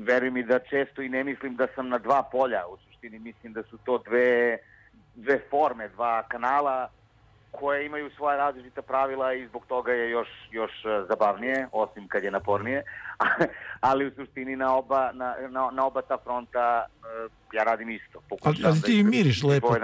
verujem 0.04 0.34
mi 0.34 0.44
da 0.44 0.60
često 0.60 1.02
i 1.02 1.10
ne 1.10 1.24
mislim 1.24 1.56
da 1.56 1.68
sam 1.76 1.90
na 1.90 1.98
dva 1.98 2.24
polja, 2.32 2.68
u 2.68 2.78
suštini 2.78 3.20
mislim 3.20 3.54
da 3.54 3.64
su 3.64 3.78
to 3.78 3.98
dve, 3.98 4.58
dve 5.16 5.40
forme, 5.50 5.90
dva 5.90 6.24
kanala 6.24 6.90
koje 7.60 7.86
imaju 7.86 8.10
svoja 8.18 8.38
različita 8.38 8.82
pravila 8.82 9.34
i 9.34 9.48
zbog 9.48 9.66
toga 9.68 9.92
je 9.92 10.10
još, 10.10 10.28
još 10.52 10.72
e, 10.72 11.06
zabavnije, 11.10 11.68
osim 11.72 12.08
kad 12.08 12.24
je 12.24 12.32
napornije, 12.32 12.84
ali 13.90 14.08
u 14.08 14.12
suštini 14.16 14.56
na 14.56 14.76
oba, 14.76 15.12
na, 15.14 15.36
na, 15.50 15.70
na 15.72 15.86
oba 15.86 16.02
ta 16.02 16.18
fronta 16.24 16.86
e, 16.86 17.58
ja 17.58 17.64
radim 17.64 17.90
isto. 17.90 18.22
Ali, 18.44 18.58
ali 18.66 18.82
ti 18.82 19.04
da 19.04 19.10
miriš 19.10 19.44
lepo, 19.44 19.76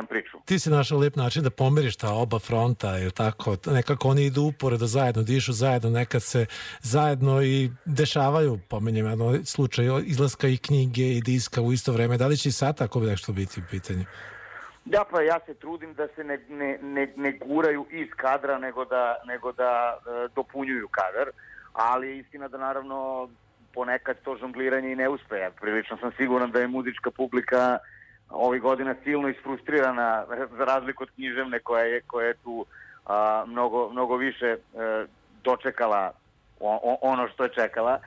ti 0.45 0.59
si 0.59 0.69
našao 0.69 0.99
lep 0.99 1.15
način 1.15 1.43
da 1.43 1.49
pomeriš 1.49 1.95
ta 1.95 2.13
oba 2.13 2.39
fronta, 2.39 2.97
jer 2.97 3.11
tako, 3.11 3.57
nekako 3.65 4.07
oni 4.07 4.25
idu 4.25 4.41
uporedo 4.41 4.87
zajedno, 4.87 5.23
dišu 5.23 5.53
zajedno, 5.53 5.89
nekad 5.89 6.23
se 6.23 6.45
zajedno 6.79 7.41
i 7.41 7.71
dešavaju, 7.85 8.59
pomenjem 8.69 9.05
jedno 9.05 9.45
slučaj 9.45 9.85
izlaska 10.03 10.47
i 10.47 10.57
knjige 10.57 11.03
i 11.03 11.21
diska 11.21 11.61
u 11.61 11.73
isto 11.73 11.91
vreme, 11.91 12.17
da 12.17 12.27
li 12.27 12.37
će 12.37 12.49
i 12.49 12.51
sad 12.51 12.77
tako 12.77 12.99
nešto 12.99 13.33
biti 13.33 13.59
u 13.59 13.63
pitanju? 13.69 14.05
Da, 14.85 15.03
pa 15.11 15.21
ja 15.21 15.39
se 15.45 15.53
trudim 15.53 15.93
da 15.93 16.07
se 16.15 16.23
ne, 16.23 16.39
ne, 16.49 16.77
ne, 16.81 17.13
ne 17.15 17.31
guraju 17.31 17.85
iz 17.91 18.07
kadra, 18.15 18.57
nego 18.57 18.85
da, 18.85 19.15
nego 19.25 19.51
da 19.51 19.97
e, 19.97 20.27
dopunjuju 20.35 20.87
kadar, 20.87 21.29
ali 21.73 22.17
istina 22.17 22.47
da 22.47 22.57
naravno 22.57 23.29
ponekad 23.73 24.17
to 24.23 24.37
žongliranje 24.37 24.91
i 24.91 24.95
ne 24.95 25.09
uspe. 25.09 25.37
Ja 25.37 25.51
prilično 25.61 25.97
sam 25.97 26.11
siguran 26.17 26.51
da 26.51 26.59
je 26.59 26.67
muzička 26.67 27.11
publika 27.11 27.77
ovih 28.29 28.61
godina 28.61 28.95
silno 29.03 29.27
isfrustrirana 29.29 30.25
za 30.57 30.65
razliku 30.65 31.03
od 31.03 31.09
književne 31.15 31.59
koja 31.59 31.83
je, 31.83 32.01
koja 32.01 32.27
je 32.27 32.33
tu 32.33 32.65
a, 33.05 33.43
mnogo, 33.47 33.89
mnogo 33.89 34.15
više 34.15 34.45
e, 34.45 34.57
dočekala 35.43 36.11
ono 37.01 37.27
što 37.27 37.43
je 37.43 37.49
čekala. 37.49 37.99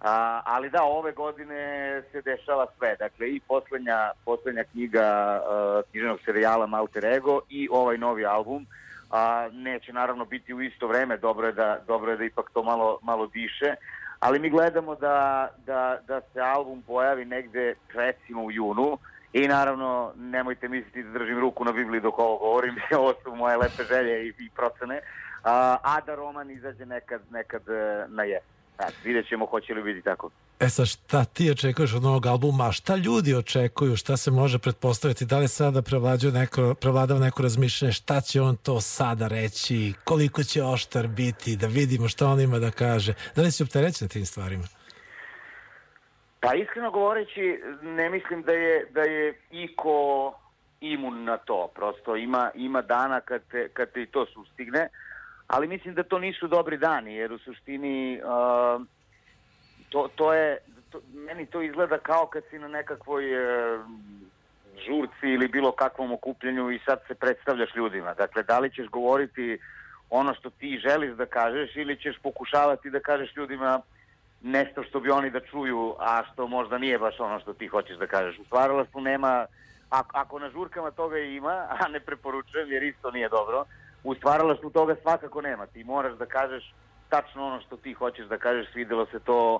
A, 0.00 0.42
ali 0.44 0.70
da, 0.70 0.82
ove 0.82 1.12
godine 1.12 2.02
se 2.12 2.22
dešava 2.22 2.66
sve. 2.78 2.96
Dakle, 2.98 3.28
i 3.28 3.40
poslednja, 3.48 4.10
poslednja 4.24 4.64
knjiga 4.64 5.40
uh, 5.40 5.90
književnog 5.90 6.20
serijala 6.24 6.66
Malter 6.66 7.04
Ego 7.04 7.40
i 7.48 7.68
ovaj 7.70 7.98
novi 7.98 8.26
album. 8.26 8.66
A, 9.10 9.48
neće 9.52 9.92
naravno 9.92 10.24
biti 10.24 10.54
u 10.54 10.62
isto 10.62 10.86
vreme, 10.86 11.16
dobro 11.16 11.46
je 11.46 11.52
da, 11.52 11.78
dobro 11.86 12.10
je 12.10 12.16
da 12.16 12.24
ipak 12.24 12.50
to 12.54 12.62
malo, 12.62 12.98
malo 13.02 13.26
diše. 13.26 13.74
Ali 14.20 14.38
mi 14.38 14.50
gledamo 14.50 14.94
da, 14.94 15.48
da, 15.66 15.98
da 16.06 16.20
se 16.20 16.40
album 16.40 16.82
pojavi 16.82 17.24
negde 17.24 17.74
recimo 17.94 18.44
u 18.44 18.50
junu 18.50 18.98
i 19.32 19.48
naravno 19.48 20.12
nemojte 20.16 20.68
misliti 20.68 21.02
da 21.02 21.18
držim 21.18 21.40
ruku 21.40 21.64
na 21.64 21.72
Bibliji 21.72 22.00
dok 22.00 22.18
ovo 22.18 22.38
govorim, 22.38 22.76
ovo 22.98 23.14
su 23.22 23.36
moje 23.36 23.56
lepe 23.56 23.84
želje 23.88 24.26
i, 24.26 24.28
i 24.28 24.50
procene, 24.56 25.00
a, 25.44 25.76
a 25.82 26.00
da 26.00 26.14
roman 26.14 26.50
izađe 26.50 26.86
nekad, 26.86 27.20
nekad 27.30 27.68
e, 27.68 28.04
na 28.08 28.22
jesen. 28.22 28.57
Znači, 28.78 28.96
vidjet 29.04 29.28
ćemo 29.28 29.46
hoće 29.46 29.74
li 29.74 29.82
biti 29.82 30.02
tako. 30.02 30.30
E 30.60 30.68
sad, 30.68 30.86
šta 30.86 31.24
ti 31.24 31.50
očekuješ 31.50 31.94
od 31.94 32.02
novog 32.02 32.26
albuma, 32.26 32.72
šta 32.72 32.96
ljudi 32.96 33.34
očekuju, 33.34 33.96
šta 33.96 34.16
se 34.16 34.30
može 34.30 34.58
pretpostaviti, 34.58 35.24
da 35.24 35.38
li 35.38 35.48
sada 35.48 35.82
prevlađuje 35.82 36.32
neko, 36.32 36.74
prevladava 36.74 37.20
neko 37.20 37.42
razmišljanje, 37.42 37.92
šta 37.92 38.20
će 38.20 38.40
on 38.40 38.56
to 38.56 38.80
sada 38.80 39.28
reći, 39.28 39.92
koliko 40.04 40.42
će 40.42 40.62
oštar 40.62 41.06
biti, 41.06 41.56
da 41.56 41.66
vidimo 41.66 42.08
šta 42.08 42.26
on 42.26 42.40
ima 42.40 42.58
da 42.58 42.70
kaže, 42.70 43.14
da 43.36 43.42
li 43.42 43.50
si 43.50 43.62
opterećen 43.62 44.08
tim 44.08 44.26
stvarima? 44.26 44.64
Pa 46.40 46.54
iskreno 46.54 46.90
govoreći, 46.90 47.60
ne 47.82 48.10
mislim 48.10 48.42
da 48.42 48.52
je, 48.52 48.86
da 48.90 49.00
je 49.00 49.40
iko 49.50 50.32
imun 50.80 51.24
na 51.24 51.36
to, 51.36 51.70
prosto 51.74 52.16
ima, 52.16 52.50
ima 52.54 52.82
dana 52.82 53.20
kad 53.20 53.42
te, 53.50 53.68
kad 53.68 53.92
te 53.92 54.02
i 54.02 54.06
to 54.06 54.26
sustigne, 54.26 54.88
ali 55.48 55.68
mislim 55.68 55.94
da 55.94 56.02
to 56.02 56.18
nisu 56.18 56.46
dobri 56.46 56.78
dani, 56.78 57.14
jer 57.14 57.32
u 57.32 57.38
suštini 57.38 58.20
uh, 58.22 58.82
to, 59.88 60.08
to 60.14 60.34
je, 60.34 60.58
to, 60.90 61.00
meni 61.14 61.46
to 61.46 61.62
izgleda 61.62 61.98
kao 61.98 62.26
kad 62.26 62.42
si 62.50 62.58
na 62.58 62.68
nekakvoj 62.68 63.24
uh, 63.24 63.80
žurci 64.86 65.26
ili 65.26 65.48
bilo 65.48 65.72
kakvom 65.72 66.12
okupljenju 66.12 66.70
i 66.70 66.80
sad 66.86 66.98
se 67.08 67.14
predstavljaš 67.14 67.74
ljudima. 67.76 68.14
Dakle, 68.14 68.42
da 68.42 68.58
li 68.58 68.70
ćeš 68.70 68.88
govoriti 68.88 69.58
ono 70.10 70.34
što 70.34 70.50
ti 70.50 70.80
želiš 70.82 71.16
da 71.16 71.26
kažeš 71.26 71.76
ili 71.76 71.96
ćeš 71.96 72.16
pokušavati 72.22 72.90
da 72.90 73.00
kažeš 73.00 73.36
ljudima 73.36 73.80
nešto 74.42 74.82
što 74.82 75.00
bi 75.00 75.10
oni 75.10 75.30
da 75.30 75.40
čuju, 75.40 75.94
a 75.98 76.22
što 76.32 76.46
možda 76.46 76.78
nije 76.78 76.98
baš 76.98 77.20
ono 77.20 77.40
što 77.40 77.52
ti 77.52 77.66
hoćeš 77.66 77.96
da 77.96 78.06
kažeš. 78.06 78.38
U 78.38 78.44
stvaralaštvu 78.44 79.00
nema, 79.00 79.46
ako, 79.90 80.10
ako 80.12 80.38
na 80.38 80.50
žurkama 80.50 80.90
toga 80.90 81.18
ima, 81.18 81.66
a 81.80 81.88
ne 81.88 82.00
preporučujem 82.00 82.72
jer 82.72 82.82
isto 82.82 83.10
nije 83.10 83.28
dobro, 83.28 83.64
u 84.04 84.14
stvaralaštvu 84.14 84.70
toga 84.70 84.96
svakako 85.02 85.42
nema. 85.42 85.66
Ti 85.66 85.84
moraš 85.84 86.18
da 86.18 86.26
kažeš 86.26 86.74
tačno 87.08 87.46
ono 87.46 87.60
što 87.60 87.76
ti 87.76 87.92
hoćeš 87.92 88.26
da 88.26 88.38
kažeš, 88.38 88.72
svidelo 88.72 89.06
se 89.06 89.18
to 89.18 89.58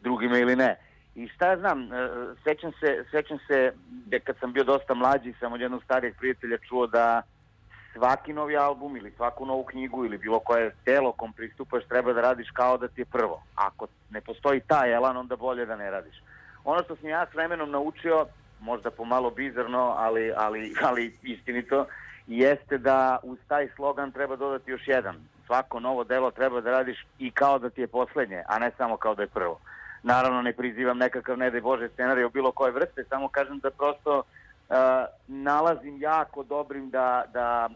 drugima 0.00 0.38
ili 0.38 0.56
ne. 0.56 0.76
I 1.14 1.28
šta 1.28 1.46
ja 1.46 1.56
znam, 1.56 1.82
e, 1.82 2.08
sećam 2.44 2.72
se, 2.80 3.04
sećam 3.10 3.38
se 3.46 3.72
da 3.88 4.18
kad 4.18 4.36
sam 4.40 4.52
bio 4.52 4.64
dosta 4.64 4.94
mlađi, 4.94 5.34
sam 5.40 5.52
od 5.52 5.60
jednog 5.60 5.84
starijeg 5.84 6.16
prijatelja 6.18 6.58
čuo 6.58 6.86
da 6.86 7.22
svaki 7.92 8.32
novi 8.32 8.56
album 8.56 8.96
ili 8.96 9.12
svaku 9.16 9.46
novu 9.46 9.64
knjigu 9.64 10.04
ili 10.04 10.18
bilo 10.18 10.40
koje 10.40 10.74
telo 10.84 11.12
kom 11.12 11.32
pristupaš 11.32 11.84
treba 11.88 12.12
da 12.12 12.20
radiš 12.20 12.50
kao 12.50 12.78
da 12.78 12.88
ti 12.88 13.00
je 13.00 13.04
prvo. 13.04 13.42
Ako 13.54 13.86
ne 14.10 14.20
postoji 14.20 14.60
taj 14.60 14.92
elan, 14.92 15.16
onda 15.16 15.36
bolje 15.36 15.66
da 15.66 15.76
ne 15.76 15.90
radiš. 15.90 16.22
Ono 16.64 16.82
što 16.84 16.96
sam 16.96 17.08
ja 17.08 17.26
s 17.26 17.34
vremenom 17.34 17.70
naučio, 17.70 18.26
možda 18.60 18.90
pomalo 18.90 19.30
bizarno, 19.30 19.94
ali, 19.98 20.32
ali, 20.36 20.74
ali 20.82 21.16
istinito, 21.22 21.86
jeste 22.26 22.78
da 22.78 23.18
uz 23.22 23.38
taj 23.48 23.68
slogan 23.76 24.12
treba 24.12 24.36
dodati 24.36 24.70
još 24.70 24.88
jedan. 24.88 25.16
svako 25.46 25.80
novo 25.80 26.04
delo 26.04 26.30
treba 26.30 26.60
da 26.60 26.70
radiš 26.70 27.06
i 27.18 27.30
kao 27.30 27.58
da 27.58 27.70
ti 27.70 27.80
je 27.80 27.86
poslednje, 27.86 28.42
a 28.46 28.58
ne 28.58 28.70
samo 28.76 28.96
kao 28.96 29.14
da 29.14 29.22
je 29.22 29.28
prvo. 29.28 29.60
Naravno 30.02 30.42
ne 30.42 30.52
prizivam 30.52 30.98
nekakav 30.98 31.38
ne 31.38 31.50
daj 31.50 31.60
Bože 31.60 31.88
scenarij 31.88 32.24
o 32.24 32.30
bilo 32.30 32.52
koje 32.52 32.72
vrste, 32.72 33.04
samo 33.08 33.28
kažem 33.28 33.58
da 33.58 33.70
prosto 33.70 34.18
uh, 34.18 34.76
nalazim 35.28 36.00
jako 36.00 36.42
dobrim 36.42 36.90
da, 36.90 37.24
da 37.32 37.68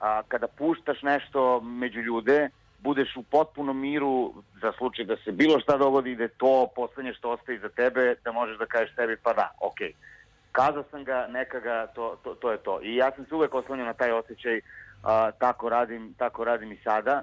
a, 0.00 0.22
kada 0.28 0.46
puštaš 0.46 1.02
nešto 1.02 1.60
među 1.60 2.00
ljude, 2.00 2.48
budeš 2.78 3.16
u 3.16 3.22
potpunom 3.22 3.80
miru 3.80 4.32
za 4.62 4.72
slučaj 4.78 5.04
da 5.04 5.16
se 5.16 5.32
bilo 5.32 5.60
šta 5.60 5.76
dogodi, 5.76 6.16
da 6.16 6.22
je 6.22 6.28
to 6.28 6.68
poslednje 6.76 7.14
što 7.14 7.30
ostaje 7.30 7.58
za 7.58 7.68
tebe, 7.68 8.14
da 8.24 8.32
možeš 8.32 8.58
da 8.58 8.66
kažeš 8.66 8.94
sebi 8.94 9.16
pa 9.22 9.32
da, 9.32 9.50
okej. 9.60 9.88
Okay. 9.88 10.15
Kazao 10.56 10.84
sam 10.90 11.04
ga, 11.04 11.26
neka 11.26 11.60
ga, 11.60 11.86
to, 11.86 12.16
to, 12.24 12.34
to 12.34 12.50
je 12.52 12.58
to. 12.58 12.80
I 12.82 12.96
ja 12.96 13.10
sam 13.16 13.26
se 13.26 13.34
uvek 13.34 13.54
oslanjao 13.54 13.86
na 13.86 13.92
taj 13.92 14.12
osjećaj, 14.12 14.60
a, 15.02 15.30
tako, 15.30 15.68
radim, 15.68 16.14
tako 16.18 16.44
radim 16.44 16.72
i 16.72 16.78
sada. 16.84 17.22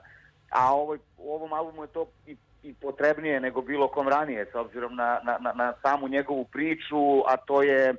A 0.50 0.75
ovoj, 0.75 1.00
u 1.18 1.34
ovom 1.34 1.54
albumu 1.54 1.84
je 1.84 1.88
to 1.88 2.06
i, 2.28 2.36
i 2.63 2.74
potrebnije 2.74 3.40
nego 3.40 3.62
bilo 3.62 3.88
kom 3.88 4.08
ranije, 4.08 4.46
s 4.52 4.56
obzirom 4.56 4.96
na, 4.96 5.20
na, 5.24 5.38
na, 5.40 5.54
na 5.54 5.74
samu 5.82 6.08
njegovu 6.08 6.46
priču, 6.46 7.22
a 7.28 7.38
to 7.38 7.63
je 7.63 7.96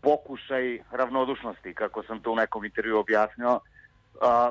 pokušaj 0.00 0.78
ravnodušnosti, 0.90 1.74
kako 1.74 2.02
sam 2.02 2.20
to 2.20 2.32
u 2.32 2.36
nekom 2.36 2.64
intervju 2.64 2.98
objasnio. 2.98 3.60
A, 4.20 4.50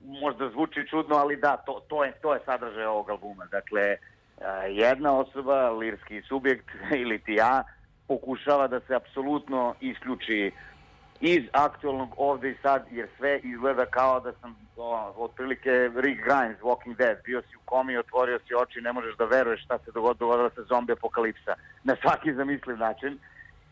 možda 0.00 0.50
zvuči 0.50 0.88
čudno, 0.90 1.16
ali 1.16 1.36
da, 1.36 1.56
to, 1.56 1.80
to, 1.88 2.04
je, 2.04 2.12
to 2.12 2.34
je 2.34 2.40
sadržaj 2.44 2.84
ovog 2.84 3.10
albuma. 3.10 3.46
Dakle, 3.46 3.96
jedna 4.68 5.18
osoba, 5.18 5.70
lirski 5.70 6.22
subjekt 6.22 6.68
ili 7.02 7.18
ti 7.18 7.34
ja, 7.34 7.62
pokušava 8.12 8.66
da 8.68 8.80
se 8.80 8.94
apsolutno 8.94 9.74
isključi 9.80 10.52
iz 11.20 11.42
aktualnog 11.52 12.14
ovde 12.16 12.50
i 12.50 12.56
sad, 12.62 12.86
jer 12.90 13.08
sve 13.16 13.40
izgleda 13.42 13.86
kao 13.86 14.20
da 14.20 14.32
sam 14.40 14.56
o, 14.76 15.12
otprilike 15.16 15.70
Rick 15.96 16.20
Grimes, 16.24 16.58
Walking 16.62 16.96
Dead, 16.96 17.18
bio 17.24 17.42
si 17.42 17.56
u 17.56 17.60
komi, 17.64 17.96
otvorio 17.96 18.38
si 18.46 18.54
oči, 18.54 18.80
ne 18.80 18.92
možeš 18.92 19.16
da 19.16 19.24
veruješ 19.24 19.64
šta 19.64 19.78
se 19.78 19.90
dogodilo, 19.94 20.50
se 20.50 20.62
zombi 20.62 20.92
apokalipsa, 20.92 21.54
na 21.84 21.96
svaki 22.02 22.34
zamisliv 22.34 22.78
način. 22.78 23.18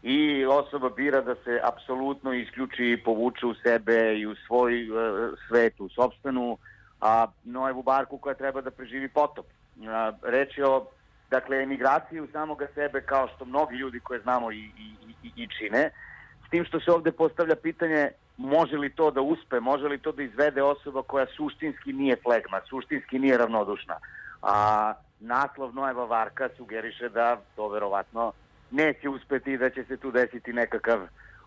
I 0.03 0.45
osoba 0.45 0.89
bira 0.89 1.21
da 1.21 1.35
se 1.35 1.61
apsolutno 1.65 2.33
isključi 2.33 2.85
i 2.85 3.03
povuče 3.05 3.47
u 3.47 3.55
sebe 3.55 4.15
i 4.19 4.27
u 4.27 4.35
svoj 4.47 4.91
uh, 4.91 4.99
svet, 5.49 5.81
u 5.81 5.89
sobstvenu 5.89 6.59
a, 7.01 7.27
nojevu 7.45 7.83
barku 7.83 8.19
koja 8.19 8.35
treba 8.35 8.61
da 8.61 8.71
preživi 8.71 9.09
potop. 9.09 9.47
A, 9.89 10.13
reč 10.23 10.59
je 10.59 10.67
o 10.67 10.87
dakle, 11.31 11.63
emigraciju 11.63 12.29
samoga 12.33 12.67
sebe 12.75 13.01
kao 13.01 13.29
što 13.29 13.45
mnogi 13.45 13.77
ljudi 13.77 14.01
koje 14.01 14.21
znamo 14.21 14.53
i, 14.53 14.59
i, 14.59 14.95
i, 15.23 15.31
i 15.37 15.49
čine, 15.59 15.91
s 16.47 16.51
tim 16.51 16.65
što 16.65 16.81
se 16.81 16.91
ovde 16.91 17.13
postavlja 17.13 17.57
pitanje 17.57 18.11
može 18.37 18.77
li 18.77 18.91
to 18.91 19.11
da 19.11 19.21
uspe, 19.21 19.61
može 19.61 19.89
li 19.89 19.99
to 19.99 20.13
da 20.13 20.23
izvede 20.23 20.63
osoba 20.63 21.03
koja 21.03 21.27
suštinski 21.37 21.93
nije 21.93 22.17
flegma, 22.17 22.61
suštinski 22.69 23.19
nije 23.19 23.39
ravnodušna. 23.39 23.95
A 24.43 24.93
naslov 25.21 25.75
Nojeva 25.75 26.05
Varka 26.05 26.49
sugeriše 26.57 27.09
da 27.09 27.37
to 27.57 27.69
verovatno 27.69 28.33
neće 28.71 29.09
uspeti 29.09 29.57
da 29.57 29.71
će 29.71 29.85
se 29.85 29.97
tu 29.97 30.11
desiti 30.11 30.53
nekakav 30.53 31.01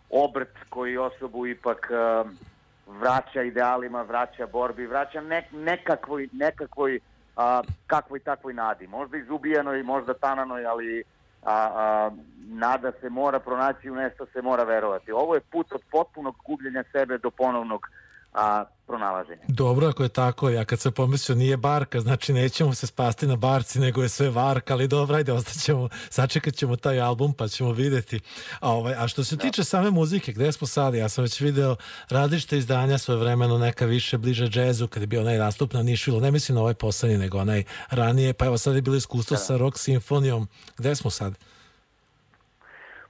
obrt 0.09 0.57
koji 0.69 0.97
osobu 0.97 1.47
ipak 1.47 1.91
uh, 1.91 2.31
vraća 2.87 3.43
idealima, 3.43 4.01
vraća 4.01 4.47
borbi, 4.47 4.85
vraća 4.85 5.21
ne, 5.21 5.47
nekakvoj, 5.51 6.29
nekakvoj 6.31 6.99
a, 7.35 7.61
kakvoj 7.87 8.19
takvoj 8.19 8.53
nadi. 8.53 8.87
Možda 8.87 9.17
izubijanoj, 9.17 9.83
možda 9.83 10.13
tananoj, 10.13 10.65
ali 10.65 11.03
a, 11.43 11.53
a, 11.53 12.11
nada 12.37 12.91
se 13.01 13.09
mora 13.09 13.39
pronaći, 13.39 13.89
u 13.89 13.95
nešto 13.95 14.25
se 14.25 14.41
mora 14.41 14.63
verovati. 14.63 15.11
Ovo 15.11 15.35
je 15.35 15.41
put 15.41 15.71
od 15.71 15.81
potpunog 15.91 16.35
gubljenja 16.45 16.83
sebe 16.91 17.17
do 17.17 17.31
ponovnog 17.31 17.87
a, 18.33 18.65
pronalaženja. 18.87 19.41
Dobro, 19.47 19.87
ako 19.87 20.03
je 20.03 20.09
tako, 20.09 20.49
ja 20.49 20.65
kad 20.65 20.79
se 20.79 20.91
pomislio 20.91 21.35
nije 21.35 21.57
barka, 21.57 21.99
znači 21.99 22.33
nećemo 22.33 22.73
se 22.73 22.87
spasti 22.87 23.27
na 23.27 23.35
barci, 23.35 23.79
nego 23.79 24.03
je 24.03 24.09
sve 24.09 24.29
varka, 24.29 24.73
ali 24.73 24.87
dobro, 24.87 25.15
ajde, 25.15 25.33
ostaćemo, 25.33 25.89
sačekat 26.09 26.53
ćemo 26.53 26.75
taj 26.75 27.01
album 27.01 27.33
pa 27.33 27.47
ćemo 27.47 27.71
videti. 27.71 28.19
A, 28.59 28.71
ovaj, 28.71 28.93
a 28.97 29.07
što 29.07 29.23
se 29.23 29.35
da. 29.35 29.41
tiče 29.41 29.63
same 29.63 29.91
muzike, 29.91 30.31
gde 30.31 30.51
smo 30.51 30.67
sad, 30.67 30.95
ja 30.95 31.09
sam 31.09 31.23
već 31.23 31.41
video 31.41 31.75
različite 32.09 32.57
izdanja 32.57 32.97
svoje 32.97 33.19
vremeno, 33.19 33.57
neka 33.57 33.85
više 33.85 34.17
bliže 34.17 34.47
džezu, 34.47 34.87
kad 34.87 35.03
je 35.03 35.07
bio 35.07 35.21
onaj 35.21 35.37
nastup 35.37 35.73
na 35.73 35.83
Nišvilu, 35.83 36.19
ne 36.19 36.31
mislim 36.31 36.55
na 36.55 36.61
ovaj 36.61 36.73
poslednji, 36.73 37.17
nego 37.17 37.37
onaj 37.37 37.63
ranije, 37.89 38.33
pa 38.33 38.45
evo 38.45 38.57
sad 38.57 38.75
je 38.75 38.81
bilo 38.81 38.95
iskustvo 38.95 39.35
da. 39.35 39.39
sa 39.39 39.57
rock 39.57 39.77
simfonijom, 39.77 40.47
gde 40.77 40.95
smo 40.95 41.09
sad? 41.09 41.33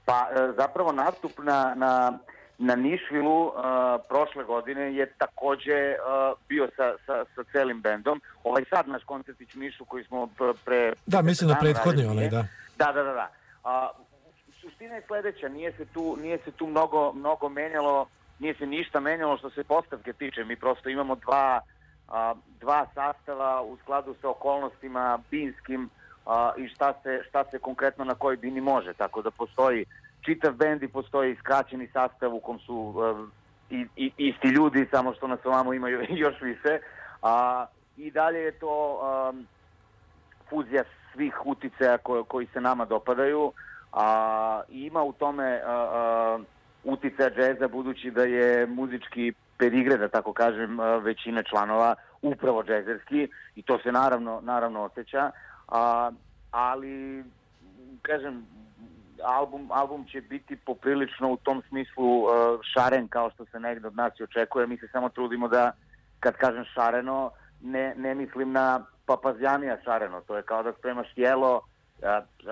Pa 0.04 0.28
e, 0.30 0.52
zapravo 0.56 0.92
nastup 0.92 1.32
na, 1.38 1.74
na 1.74 2.18
na 2.58 2.76
Nišvilu 2.76 3.46
uh, 3.46 3.52
prošle 4.08 4.44
godine 4.44 4.94
je 4.94 5.06
takođe 5.18 5.94
uh, 5.94 6.38
bio 6.48 6.68
sa, 6.76 6.94
sa, 7.06 7.24
sa 7.34 7.44
celim 7.52 7.80
bendom. 7.80 8.20
Ovaj 8.44 8.64
sad 8.70 8.88
naš 8.88 9.04
koncertić 9.04 9.54
Nišu 9.54 9.84
koji 9.84 10.04
smo 10.04 10.28
pre... 10.64 10.92
Da, 11.06 11.22
mislim 11.22 11.50
na 11.50 11.56
prethodni 11.60 12.06
onaj, 12.06 12.28
da. 12.28 12.44
Da, 12.76 12.92
da, 12.92 13.02
da. 13.02 13.12
da. 13.12 13.28
Uh, 13.64 14.04
suština 14.60 14.94
je 14.94 15.02
sledeća, 15.06 15.48
nije 15.48 15.72
se 15.72 15.84
tu, 15.84 16.16
nije 16.22 16.38
se 16.38 16.50
tu 16.50 16.66
mnogo, 16.66 17.12
mnogo 17.12 17.48
menjalo, 17.48 18.06
nije 18.38 18.54
se 18.54 18.66
ništa 18.66 19.00
menjalo 19.00 19.38
što 19.38 19.50
se 19.50 19.64
postavke 19.64 20.12
tiče. 20.12 20.44
Mi 20.44 20.56
prosto 20.56 20.88
imamo 20.88 21.14
dva, 21.14 21.60
uh, 22.08 22.38
dva 22.60 22.86
sastava 22.94 23.62
u 23.62 23.76
skladu 23.82 24.14
sa 24.20 24.28
okolnostima 24.28 25.18
binskim 25.30 25.90
uh, 26.26 26.32
i 26.56 26.68
šta 26.68 26.94
se, 27.02 27.22
šta 27.28 27.44
se 27.50 27.58
konkretno 27.58 28.04
na 28.04 28.14
kojoj 28.14 28.36
bini 28.36 28.60
može. 28.60 28.92
Tako 28.92 29.22
da 29.22 29.30
postoji 29.30 29.84
čitav 30.24 30.52
bend 30.52 30.82
i 30.82 30.88
postoji 30.88 31.36
skraćeni 31.36 31.88
sastav 31.92 32.34
u 32.34 32.40
kom 32.40 32.58
su 32.58 32.74
uh, 32.74 33.28
i, 33.70 33.86
i, 33.96 34.12
isti 34.16 34.48
ljudi, 34.48 34.88
samo 34.90 35.14
što 35.14 35.28
nas 35.28 35.40
ovamo 35.44 35.74
imaju 35.74 36.06
još 36.24 36.40
više. 36.40 36.78
A, 37.22 37.66
I 37.96 38.10
dalje 38.10 38.38
je 38.38 38.52
to 38.52 39.00
um, 39.00 39.46
fuzija 40.48 40.84
svih 41.12 41.46
uticaja 41.46 41.98
ko, 41.98 42.24
koji 42.24 42.46
se 42.46 42.60
nama 42.60 42.84
dopadaju. 42.84 43.52
A, 43.92 44.62
ima 44.68 45.02
u 45.02 45.12
tome 45.12 45.60
uh, 45.62 46.40
uh, 46.40 46.46
uticaja 46.84 47.30
džeza 47.30 47.68
budući 47.68 48.10
da 48.10 48.22
je 48.22 48.66
muzički 48.66 49.32
pedigre, 49.58 49.96
da 49.96 50.08
tako 50.08 50.32
kažem, 50.32 50.78
većine 51.02 51.42
članova 51.42 51.94
upravo 52.22 52.62
džezerski 52.62 53.28
i 53.56 53.62
to 53.62 53.78
se 53.78 53.92
naravno, 53.92 54.40
naravno 54.42 54.82
osjeća. 54.82 55.30
A, 55.68 56.10
ali, 56.50 57.24
kažem, 58.02 58.46
album, 59.24 59.68
album 59.72 60.04
će 60.04 60.20
biti 60.20 60.56
poprilično 60.56 61.32
u 61.32 61.36
tom 61.36 61.62
smislu 61.68 62.22
uh, 62.22 62.30
šaren 62.74 63.08
kao 63.08 63.30
što 63.30 63.44
se 63.44 63.60
negde 63.60 63.86
od 63.86 63.96
nas 63.96 64.20
i 64.20 64.22
očekuje. 64.22 64.66
Mi 64.66 64.76
se 64.76 64.88
samo 64.92 65.08
trudimo 65.08 65.48
da, 65.48 65.72
kad 66.20 66.36
kažem 66.36 66.64
šareno, 66.64 67.30
ne, 67.62 67.94
ne 67.96 68.14
mislim 68.14 68.52
na 68.52 68.84
papazjanija 69.06 69.76
šareno. 69.84 70.20
To 70.20 70.36
je 70.36 70.42
kao 70.42 70.62
da 70.62 70.72
spremaš 70.72 71.06
jelo, 71.16 71.56
uh, 71.56 71.62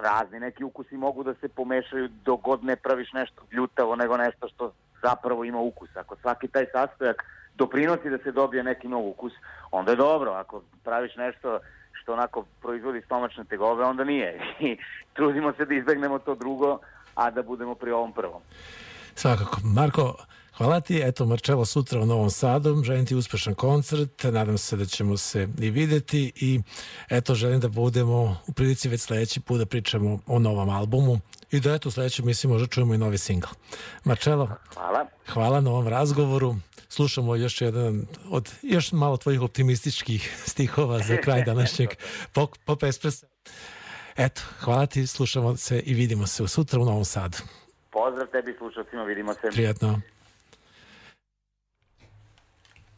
razni 0.02 0.40
neki 0.40 0.64
ukusi 0.64 0.96
mogu 0.96 1.22
da 1.22 1.34
se 1.34 1.48
pomešaju 1.48 2.08
dok 2.24 2.40
god 2.40 2.64
ne 2.64 2.76
praviš 2.76 3.12
nešto 3.12 3.42
ljutavo 3.52 3.96
nego 3.96 4.16
nešto 4.16 4.48
što 4.48 4.72
zapravo 5.02 5.44
ima 5.44 5.58
ukus. 5.58 5.96
Ako 5.96 6.16
svaki 6.16 6.48
taj 6.48 6.66
sastojak 6.72 7.24
doprinosi 7.54 8.10
da 8.10 8.18
se 8.18 8.32
dobije 8.32 8.62
neki 8.62 8.88
nov 8.88 9.08
ukus, 9.08 9.32
onda 9.70 9.90
je 9.90 9.96
dobro. 9.96 10.32
Ako 10.32 10.62
praviš 10.84 11.16
nešto 11.16 11.58
što 12.02 12.12
onako 12.12 12.44
proizvodi 12.60 13.02
stomačne 13.04 13.44
tegobe, 13.44 13.84
onda 13.84 14.04
nije. 14.04 14.40
I 14.68 14.76
trudimo 15.14 15.52
se 15.52 15.64
da 15.64 15.74
izbegnemo 15.74 16.18
to 16.18 16.34
drugo, 16.34 16.78
a 17.14 17.30
da 17.30 17.42
budemo 17.42 17.74
pri 17.74 17.90
ovom 17.90 18.12
prvom. 18.12 18.42
Svakako. 19.14 19.60
Marko, 19.64 20.14
hvala 20.56 20.80
ti. 20.80 21.02
Eto, 21.04 21.26
Marčelo 21.26 21.64
sutra 21.64 22.00
u 22.00 22.06
Novom 22.06 22.30
Sadu. 22.30 22.82
Želim 22.84 23.06
ti 23.06 23.14
uspešan 23.14 23.54
koncert. 23.54 24.24
Nadam 24.24 24.58
se 24.58 24.76
da 24.76 24.84
ćemo 24.84 25.16
se 25.16 25.48
i 25.58 25.70
videti 25.70 26.32
i 26.36 26.60
eto, 27.10 27.34
želim 27.34 27.60
da 27.60 27.68
budemo 27.68 28.36
u 28.46 28.52
prilici 28.52 28.88
već 28.88 29.00
sledeći 29.00 29.40
put 29.40 29.58
da 29.58 29.66
pričamo 29.66 30.18
o 30.26 30.38
novom 30.38 30.70
albumu 30.70 31.18
i 31.50 31.60
da 31.60 31.74
eto, 31.74 31.90
sledeći 31.90 32.22
mislim 32.22 32.52
možda 32.52 32.68
čujemo 32.68 32.94
i 32.94 32.98
novi 32.98 33.18
singl. 33.18 33.46
Marčelo, 34.04 34.50
hvala. 34.74 35.06
Hvala 35.28 35.60
na 35.60 35.70
ovom 35.70 35.88
razgovoru 35.88 36.54
slušamo 36.92 37.36
još 37.36 37.60
jedan 37.60 38.06
od 38.30 38.52
još 38.62 38.92
malo 38.92 39.16
tvojih 39.16 39.40
optimističkih 39.40 40.42
stihova 40.46 40.98
za 40.98 41.16
kraj 41.16 41.44
današnjeg 41.50 41.88
pop, 42.32 42.56
pop 42.64 42.82
espressa. 42.82 43.26
Eto, 44.16 44.42
hvala 44.60 44.86
ti, 44.86 45.06
slušamo 45.06 45.56
se 45.56 45.80
i 45.80 45.94
vidimo 45.94 46.26
se 46.26 46.48
sutra 46.48 46.80
u 46.80 46.84
Novom 46.84 47.04
Sadu. 47.04 47.38
Pozdrav 47.90 48.26
tebi 48.26 48.54
slušalcima, 48.58 49.02
vidimo 49.02 49.34
se. 49.34 49.40
Prijetno. 49.52 50.00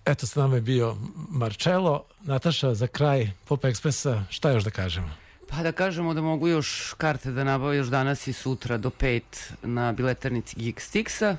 Eto, 0.04 0.26
s 0.26 0.34
nama 0.34 0.54
je 0.54 0.60
bio 0.60 0.96
Marcello. 1.30 2.04
Nataša, 2.22 2.74
za 2.74 2.86
kraj 2.86 3.30
Pop 3.48 3.64
Ekspresa, 3.64 4.24
šta 4.30 4.50
još 4.50 4.64
da 4.64 4.70
kažemo? 4.70 5.10
Pa 5.48 5.62
da 5.62 5.72
kažemo 5.72 6.14
da 6.14 6.20
mogu 6.20 6.48
još 6.48 6.94
karte 6.98 7.30
da 7.30 7.44
nabave 7.44 7.76
još 7.76 7.86
danas 7.86 8.26
i 8.26 8.32
sutra 8.32 8.76
do 8.76 8.90
5 8.90 9.22
na 9.62 9.92
biletarnici 9.92 10.56
Geek 10.56 10.80
Stixa. 10.80 11.36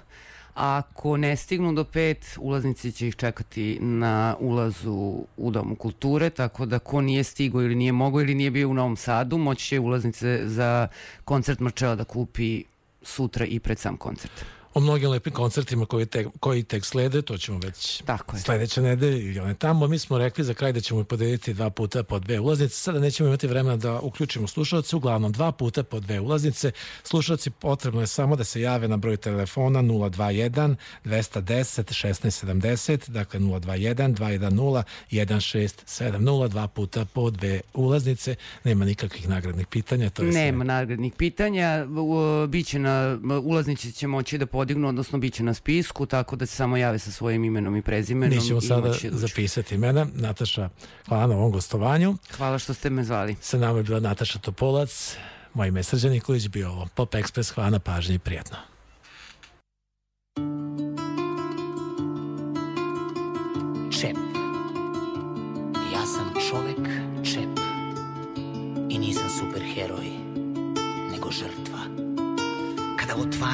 Ako 0.56 1.18
ne 1.18 1.36
stignu 1.36 1.74
do 1.74 1.84
pet, 1.84 2.38
ulaznici 2.40 2.92
će 2.92 3.08
ih 3.08 3.16
čekati 3.16 3.78
na 3.82 4.36
ulazu 4.40 5.24
u 5.38 5.52
Domu 5.52 5.76
kulture, 5.76 6.30
tako 6.30 6.66
da 6.66 6.80
ko 6.80 7.02
nije 7.02 7.24
stigo 7.24 7.62
ili 7.62 7.76
nije 7.76 7.92
mogao 7.92 8.22
ili 8.22 8.36
nije 8.36 8.52
bio 8.52 8.70
u 8.70 8.74
Novom 8.74 8.96
Sadu, 8.98 9.38
moći 9.38 9.66
će 9.66 9.80
ulaznice 9.80 10.42
za 10.44 10.88
koncert 11.26 11.60
Marčela 11.60 11.96
da 11.96 12.04
kupi 12.04 12.64
sutra 13.02 13.46
i 13.46 13.60
pred 13.60 13.80
sam 13.80 13.98
koncert. 13.98 14.46
O 14.76 14.80
mnogim 14.80 15.10
lepim 15.10 15.34
koncertima 15.34 15.86
koji, 15.86 16.06
te, 16.06 16.26
koji 16.40 16.64
tek 16.64 16.86
slede, 16.86 17.22
to 17.22 17.38
ćemo 17.38 17.60
već 17.60 18.02
Tako 18.02 18.36
je. 18.36 18.42
sledeće 18.42 18.82
nedelje 18.82 19.20
ili 19.22 19.40
one 19.40 19.54
tamo. 19.54 19.88
Mi 19.88 20.00
smo 20.00 20.18
rekli 20.18 20.44
za 20.44 20.54
kraj 20.54 20.74
da 20.74 20.82
ćemo 20.82 21.04
podeliti 21.04 21.54
dva 21.54 21.70
puta 21.70 22.04
po 22.04 22.20
dve 22.20 22.40
ulaznice. 22.40 22.76
Sada 22.76 23.00
nećemo 23.00 23.28
imati 23.30 23.48
vremena 23.48 23.78
da 23.78 24.00
uključimo 24.00 24.48
slušalce, 24.48 24.96
uglavnom 24.96 25.32
dva 25.32 25.52
puta 25.52 25.84
po 25.84 26.00
dve 26.00 26.20
ulaznice. 26.20 26.72
Slušalci 27.04 27.50
potrebno 27.50 28.02
je 28.02 28.08
samo 28.08 28.36
da 28.36 28.44
se 28.44 28.62
jave 28.62 28.88
na 28.88 28.98
broj 28.98 29.18
telefona 29.18 29.82
021 29.82 30.76
210 31.06 31.84
1670, 31.84 33.10
dakle 33.10 33.40
021 33.40 34.16
210 34.16 34.84
1670, 35.12 36.48
dva 36.48 36.68
puta 36.68 37.06
po 37.06 37.30
dve 37.30 37.62
ulaznice. 37.74 38.36
Nema 38.64 38.86
nikakvih 38.86 39.30
nagradnih 39.30 39.68
pitanja. 39.68 40.10
To 40.10 40.24
je 40.24 40.32
Nema 40.32 40.58
sve. 40.58 40.66
nagradnih 40.66 41.14
pitanja, 41.14 41.86
biće 42.50 42.80
na, 42.80 43.18
ulaznici 43.44 43.92
će 43.92 44.08
moći 44.08 44.38
da 44.38 44.46
podignu, 44.66 44.88
odnosno 44.88 45.20
biće 45.20 45.44
na 45.44 45.54
spisku, 45.54 46.06
tako 46.06 46.36
da 46.36 46.46
se 46.46 46.56
samo 46.56 46.78
jave 46.78 47.00
sa 47.00 47.12
svojim 47.12 47.44
imenom 47.44 47.76
i 47.76 47.82
prezimenom. 47.82 48.38
Mi 48.38 48.44
ćemo 48.46 48.62
sada 48.62 48.90
da 48.90 49.18
zapisati 49.18 49.76
imena. 49.76 50.08
Nataša, 50.14 50.70
hvala 51.08 51.28
na 51.28 51.36
ovom 51.36 51.52
gostovanju. 51.52 52.18
Hvala 52.38 52.60
što 52.60 52.74
ste 52.74 52.90
me 52.90 53.04
zvali. 53.04 53.36
Sa 53.42 53.58
nama 53.58 53.78
je 53.78 53.84
bila 53.84 54.00
Nataša 54.00 54.40
Topolac, 54.40 55.18
moje 55.54 55.68
ime 55.68 55.80
je 55.80 55.84
Srđan 55.84 56.12
Nikolić, 56.12 56.48
bio 56.48 56.72
ovo 56.72 56.88
Pop 56.96 57.14
Express, 57.14 57.54
hvala 57.54 57.70
na 57.70 57.80
pažnji 57.80 58.16
i 58.16 58.20
prijatno. 58.20 58.58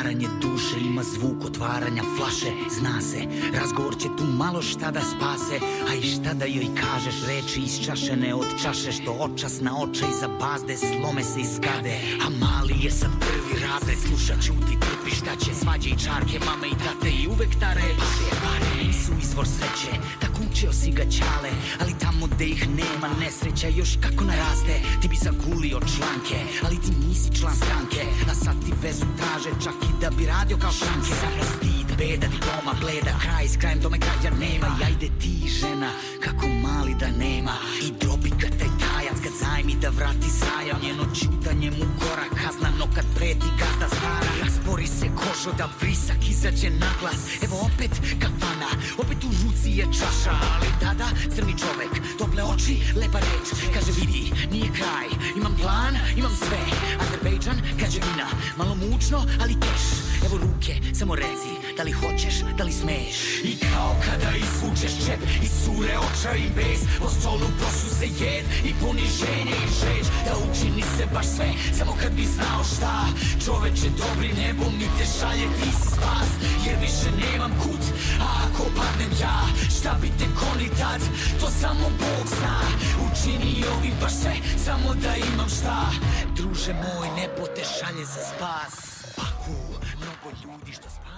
Otvaranje 0.01 0.27
duše 0.41 0.79
ima 0.79 1.03
zvuk 1.03 1.45
otvaranja 1.45 2.03
flaše, 2.17 2.51
zna 2.79 3.01
se, 3.01 3.21
razgovor 3.53 3.97
će 3.97 4.07
tu 4.17 4.23
malo 4.23 4.61
šta 4.61 4.91
da 4.91 5.01
spase, 5.01 5.59
a 5.89 5.95
i 5.95 6.01
šta 6.01 6.33
da 6.33 6.45
joj 6.45 6.67
kažeš, 6.81 7.15
reči 7.27 7.61
isčašene 7.61 8.33
od 8.33 8.45
čaše, 8.63 8.91
što 8.91 9.11
očas 9.11 9.61
na 9.61 9.77
oče 9.77 10.05
iza 10.09 10.27
bazde 10.39 10.77
slome 10.77 11.23
se 11.23 11.39
iz 11.39 11.49
skade. 11.55 11.93
A 12.25 12.29
mali 12.29 12.75
je 12.81 12.91
sad 12.91 13.11
prvi 13.19 13.61
razred, 13.65 13.97
sluša 14.07 14.35
ćuti, 14.41 14.79
trpi 14.81 15.11
šta 15.15 15.35
će, 15.35 15.53
svađe 15.53 15.89
i 15.89 15.99
čarke, 16.05 16.39
mame 16.45 16.67
i 16.67 16.79
tate 16.83 17.09
i 17.09 17.27
uvek 17.27 17.59
ta 17.59 17.73
reč. 17.73 18.01
Pare 18.43 18.69
nisu 18.83 19.11
izvor 19.21 19.47
sreće, 19.47 19.93
tako 20.21 20.39
učio 20.51 20.71
si 20.73 20.91
ga 20.91 21.05
ćale, 21.17 21.51
ali 21.81 21.99
tamo 21.99 22.27
gde 22.27 22.45
ih 22.45 22.69
nema 22.69 23.09
nesreća 23.19 23.67
još 23.67 23.97
kako 24.01 24.23
naraste, 24.23 24.75
ti 25.01 25.07
bi 25.07 25.15
zagulio 25.15 25.79
članke, 25.95 26.37
ali 26.65 26.75
ti 26.83 26.91
nisi 27.07 27.29
član 27.39 27.55
stranke, 27.55 28.01
a 28.31 28.33
sad 28.33 28.55
ti 28.65 28.71
vezu 28.83 29.05
traže 29.17 29.51
čak 29.63 29.77
i 29.89 29.90
da 30.01 30.09
bi 30.09 30.25
radio 30.25 30.57
kao 30.57 30.71
šanke. 30.71 31.13
Stid, 31.55 31.97
beda, 31.97 32.27
diploma, 32.27 32.73
bleda, 32.81 33.13
kraj 33.21 33.47
s 33.47 33.57
krajem 33.57 33.81
tome 33.81 33.97
kraja 33.99 34.31
nema, 34.39 34.67
i 34.81 34.83
ajde 34.83 35.09
ti 35.19 35.49
žena, 35.59 35.89
kako 36.23 36.47
mali 36.47 36.93
da 36.99 37.07
nema, 37.07 37.55
i 37.81 37.91
drobi 37.99 38.29
ga 38.29 38.47
taj 38.59 38.80
kad 39.31 39.39
zajmi 39.39 39.75
da 39.81 39.89
vrati 39.89 40.29
zajam, 40.29 40.81
njeno 40.83 41.03
čutanje 41.15 41.71
mu 41.71 41.85
gora 41.99 42.27
kazna, 42.41 42.69
no 42.79 42.85
kad 42.95 43.05
preti 43.15 43.47
gazda 43.59 43.87
stara, 43.95 44.31
raspori 44.43 44.87
se 44.87 45.07
kožo 45.15 45.51
da 45.57 45.69
vrisak 45.81 46.29
izađe 46.29 46.69
na 46.69 46.89
glas, 46.99 47.43
evo 47.43 47.55
opet 47.67 47.91
kafana, 48.21 48.69
opet 48.97 49.23
u 49.23 49.31
ruci 49.43 49.69
je 49.69 49.85
čaša, 49.85 50.35
ali 50.55 50.67
tada 50.81 51.07
crni 51.35 51.55
čovek, 51.57 52.17
tople 52.17 52.43
oči, 52.43 52.75
lepa 52.95 53.19
reč, 53.19 53.47
kaže 53.73 53.91
vidi, 53.99 54.31
nije 54.51 54.69
kraj, 54.77 55.07
imam 55.37 55.55
plan, 55.61 55.93
imam 56.17 56.35
sve, 56.35 56.61
Azerbejdžan, 57.01 57.57
građevina, 57.79 58.27
malo 58.57 58.75
mučno, 58.75 59.25
ali 59.41 59.53
keš, 59.53 59.83
evo 60.25 60.37
ruke, 60.37 60.73
samo 60.93 61.15
reci, 61.15 61.51
da 61.81 61.85
li 61.85 61.91
hoćeš, 61.91 62.35
da 62.57 62.63
li 62.63 62.71
smeš. 62.71 63.17
I 63.43 63.53
kao 63.71 63.95
kada 64.05 64.31
izvučeš 64.45 64.93
čep 65.05 65.21
i 65.45 65.47
sure 65.61 65.93
oča 66.07 66.31
i 66.35 66.47
bez, 66.55 66.79
po 66.99 67.09
stolu 67.09 67.47
prosu 67.59 67.89
se 67.99 68.05
jed 68.19 68.45
i 68.69 68.71
poniženje 68.81 69.55
i 69.65 69.69
žeć, 69.79 70.05
da 70.25 70.33
učini 70.45 70.83
se 70.97 71.05
baš 71.13 71.25
sve, 71.35 71.49
samo 71.77 71.93
kad 72.01 72.11
bi 72.11 72.25
znao 72.35 72.63
šta, 72.73 72.95
čoveče 73.45 73.89
dobri 74.01 74.29
nebo 74.41 74.65
mi 74.77 74.87
te 74.97 75.05
šalje, 75.17 75.47
ti 75.59 75.69
si 75.79 75.87
spas, 75.95 76.29
jer 76.65 76.75
više 76.85 77.09
nemam 77.23 77.51
kut, 77.63 77.83
a 78.25 78.27
ako 78.45 78.63
padnem 78.77 79.11
ja, 79.21 79.37
šta 79.77 79.91
bi 80.01 80.07
te 80.19 80.27
koni 80.39 80.69
tad, 80.79 81.01
to 81.39 81.47
samo 81.61 81.85
Bog 82.01 82.25
zna, 82.37 82.57
učinio 83.05 83.71
bi 83.81 83.91
baš 84.01 84.13
sve, 84.21 84.35
samo 84.65 84.89
da 85.03 85.11
imam 85.15 85.49
šta, 85.57 85.79
druže 86.37 86.73
moj, 86.73 87.07
nebo 87.19 87.43
te 87.55 87.63
šalje 87.75 88.05
za 88.05 88.21
spas. 88.29 88.73
Baku, 89.17 89.57
mnogo 90.01 90.27
ljudi 90.43 90.71
što 90.73 90.89
spaja 90.89 91.10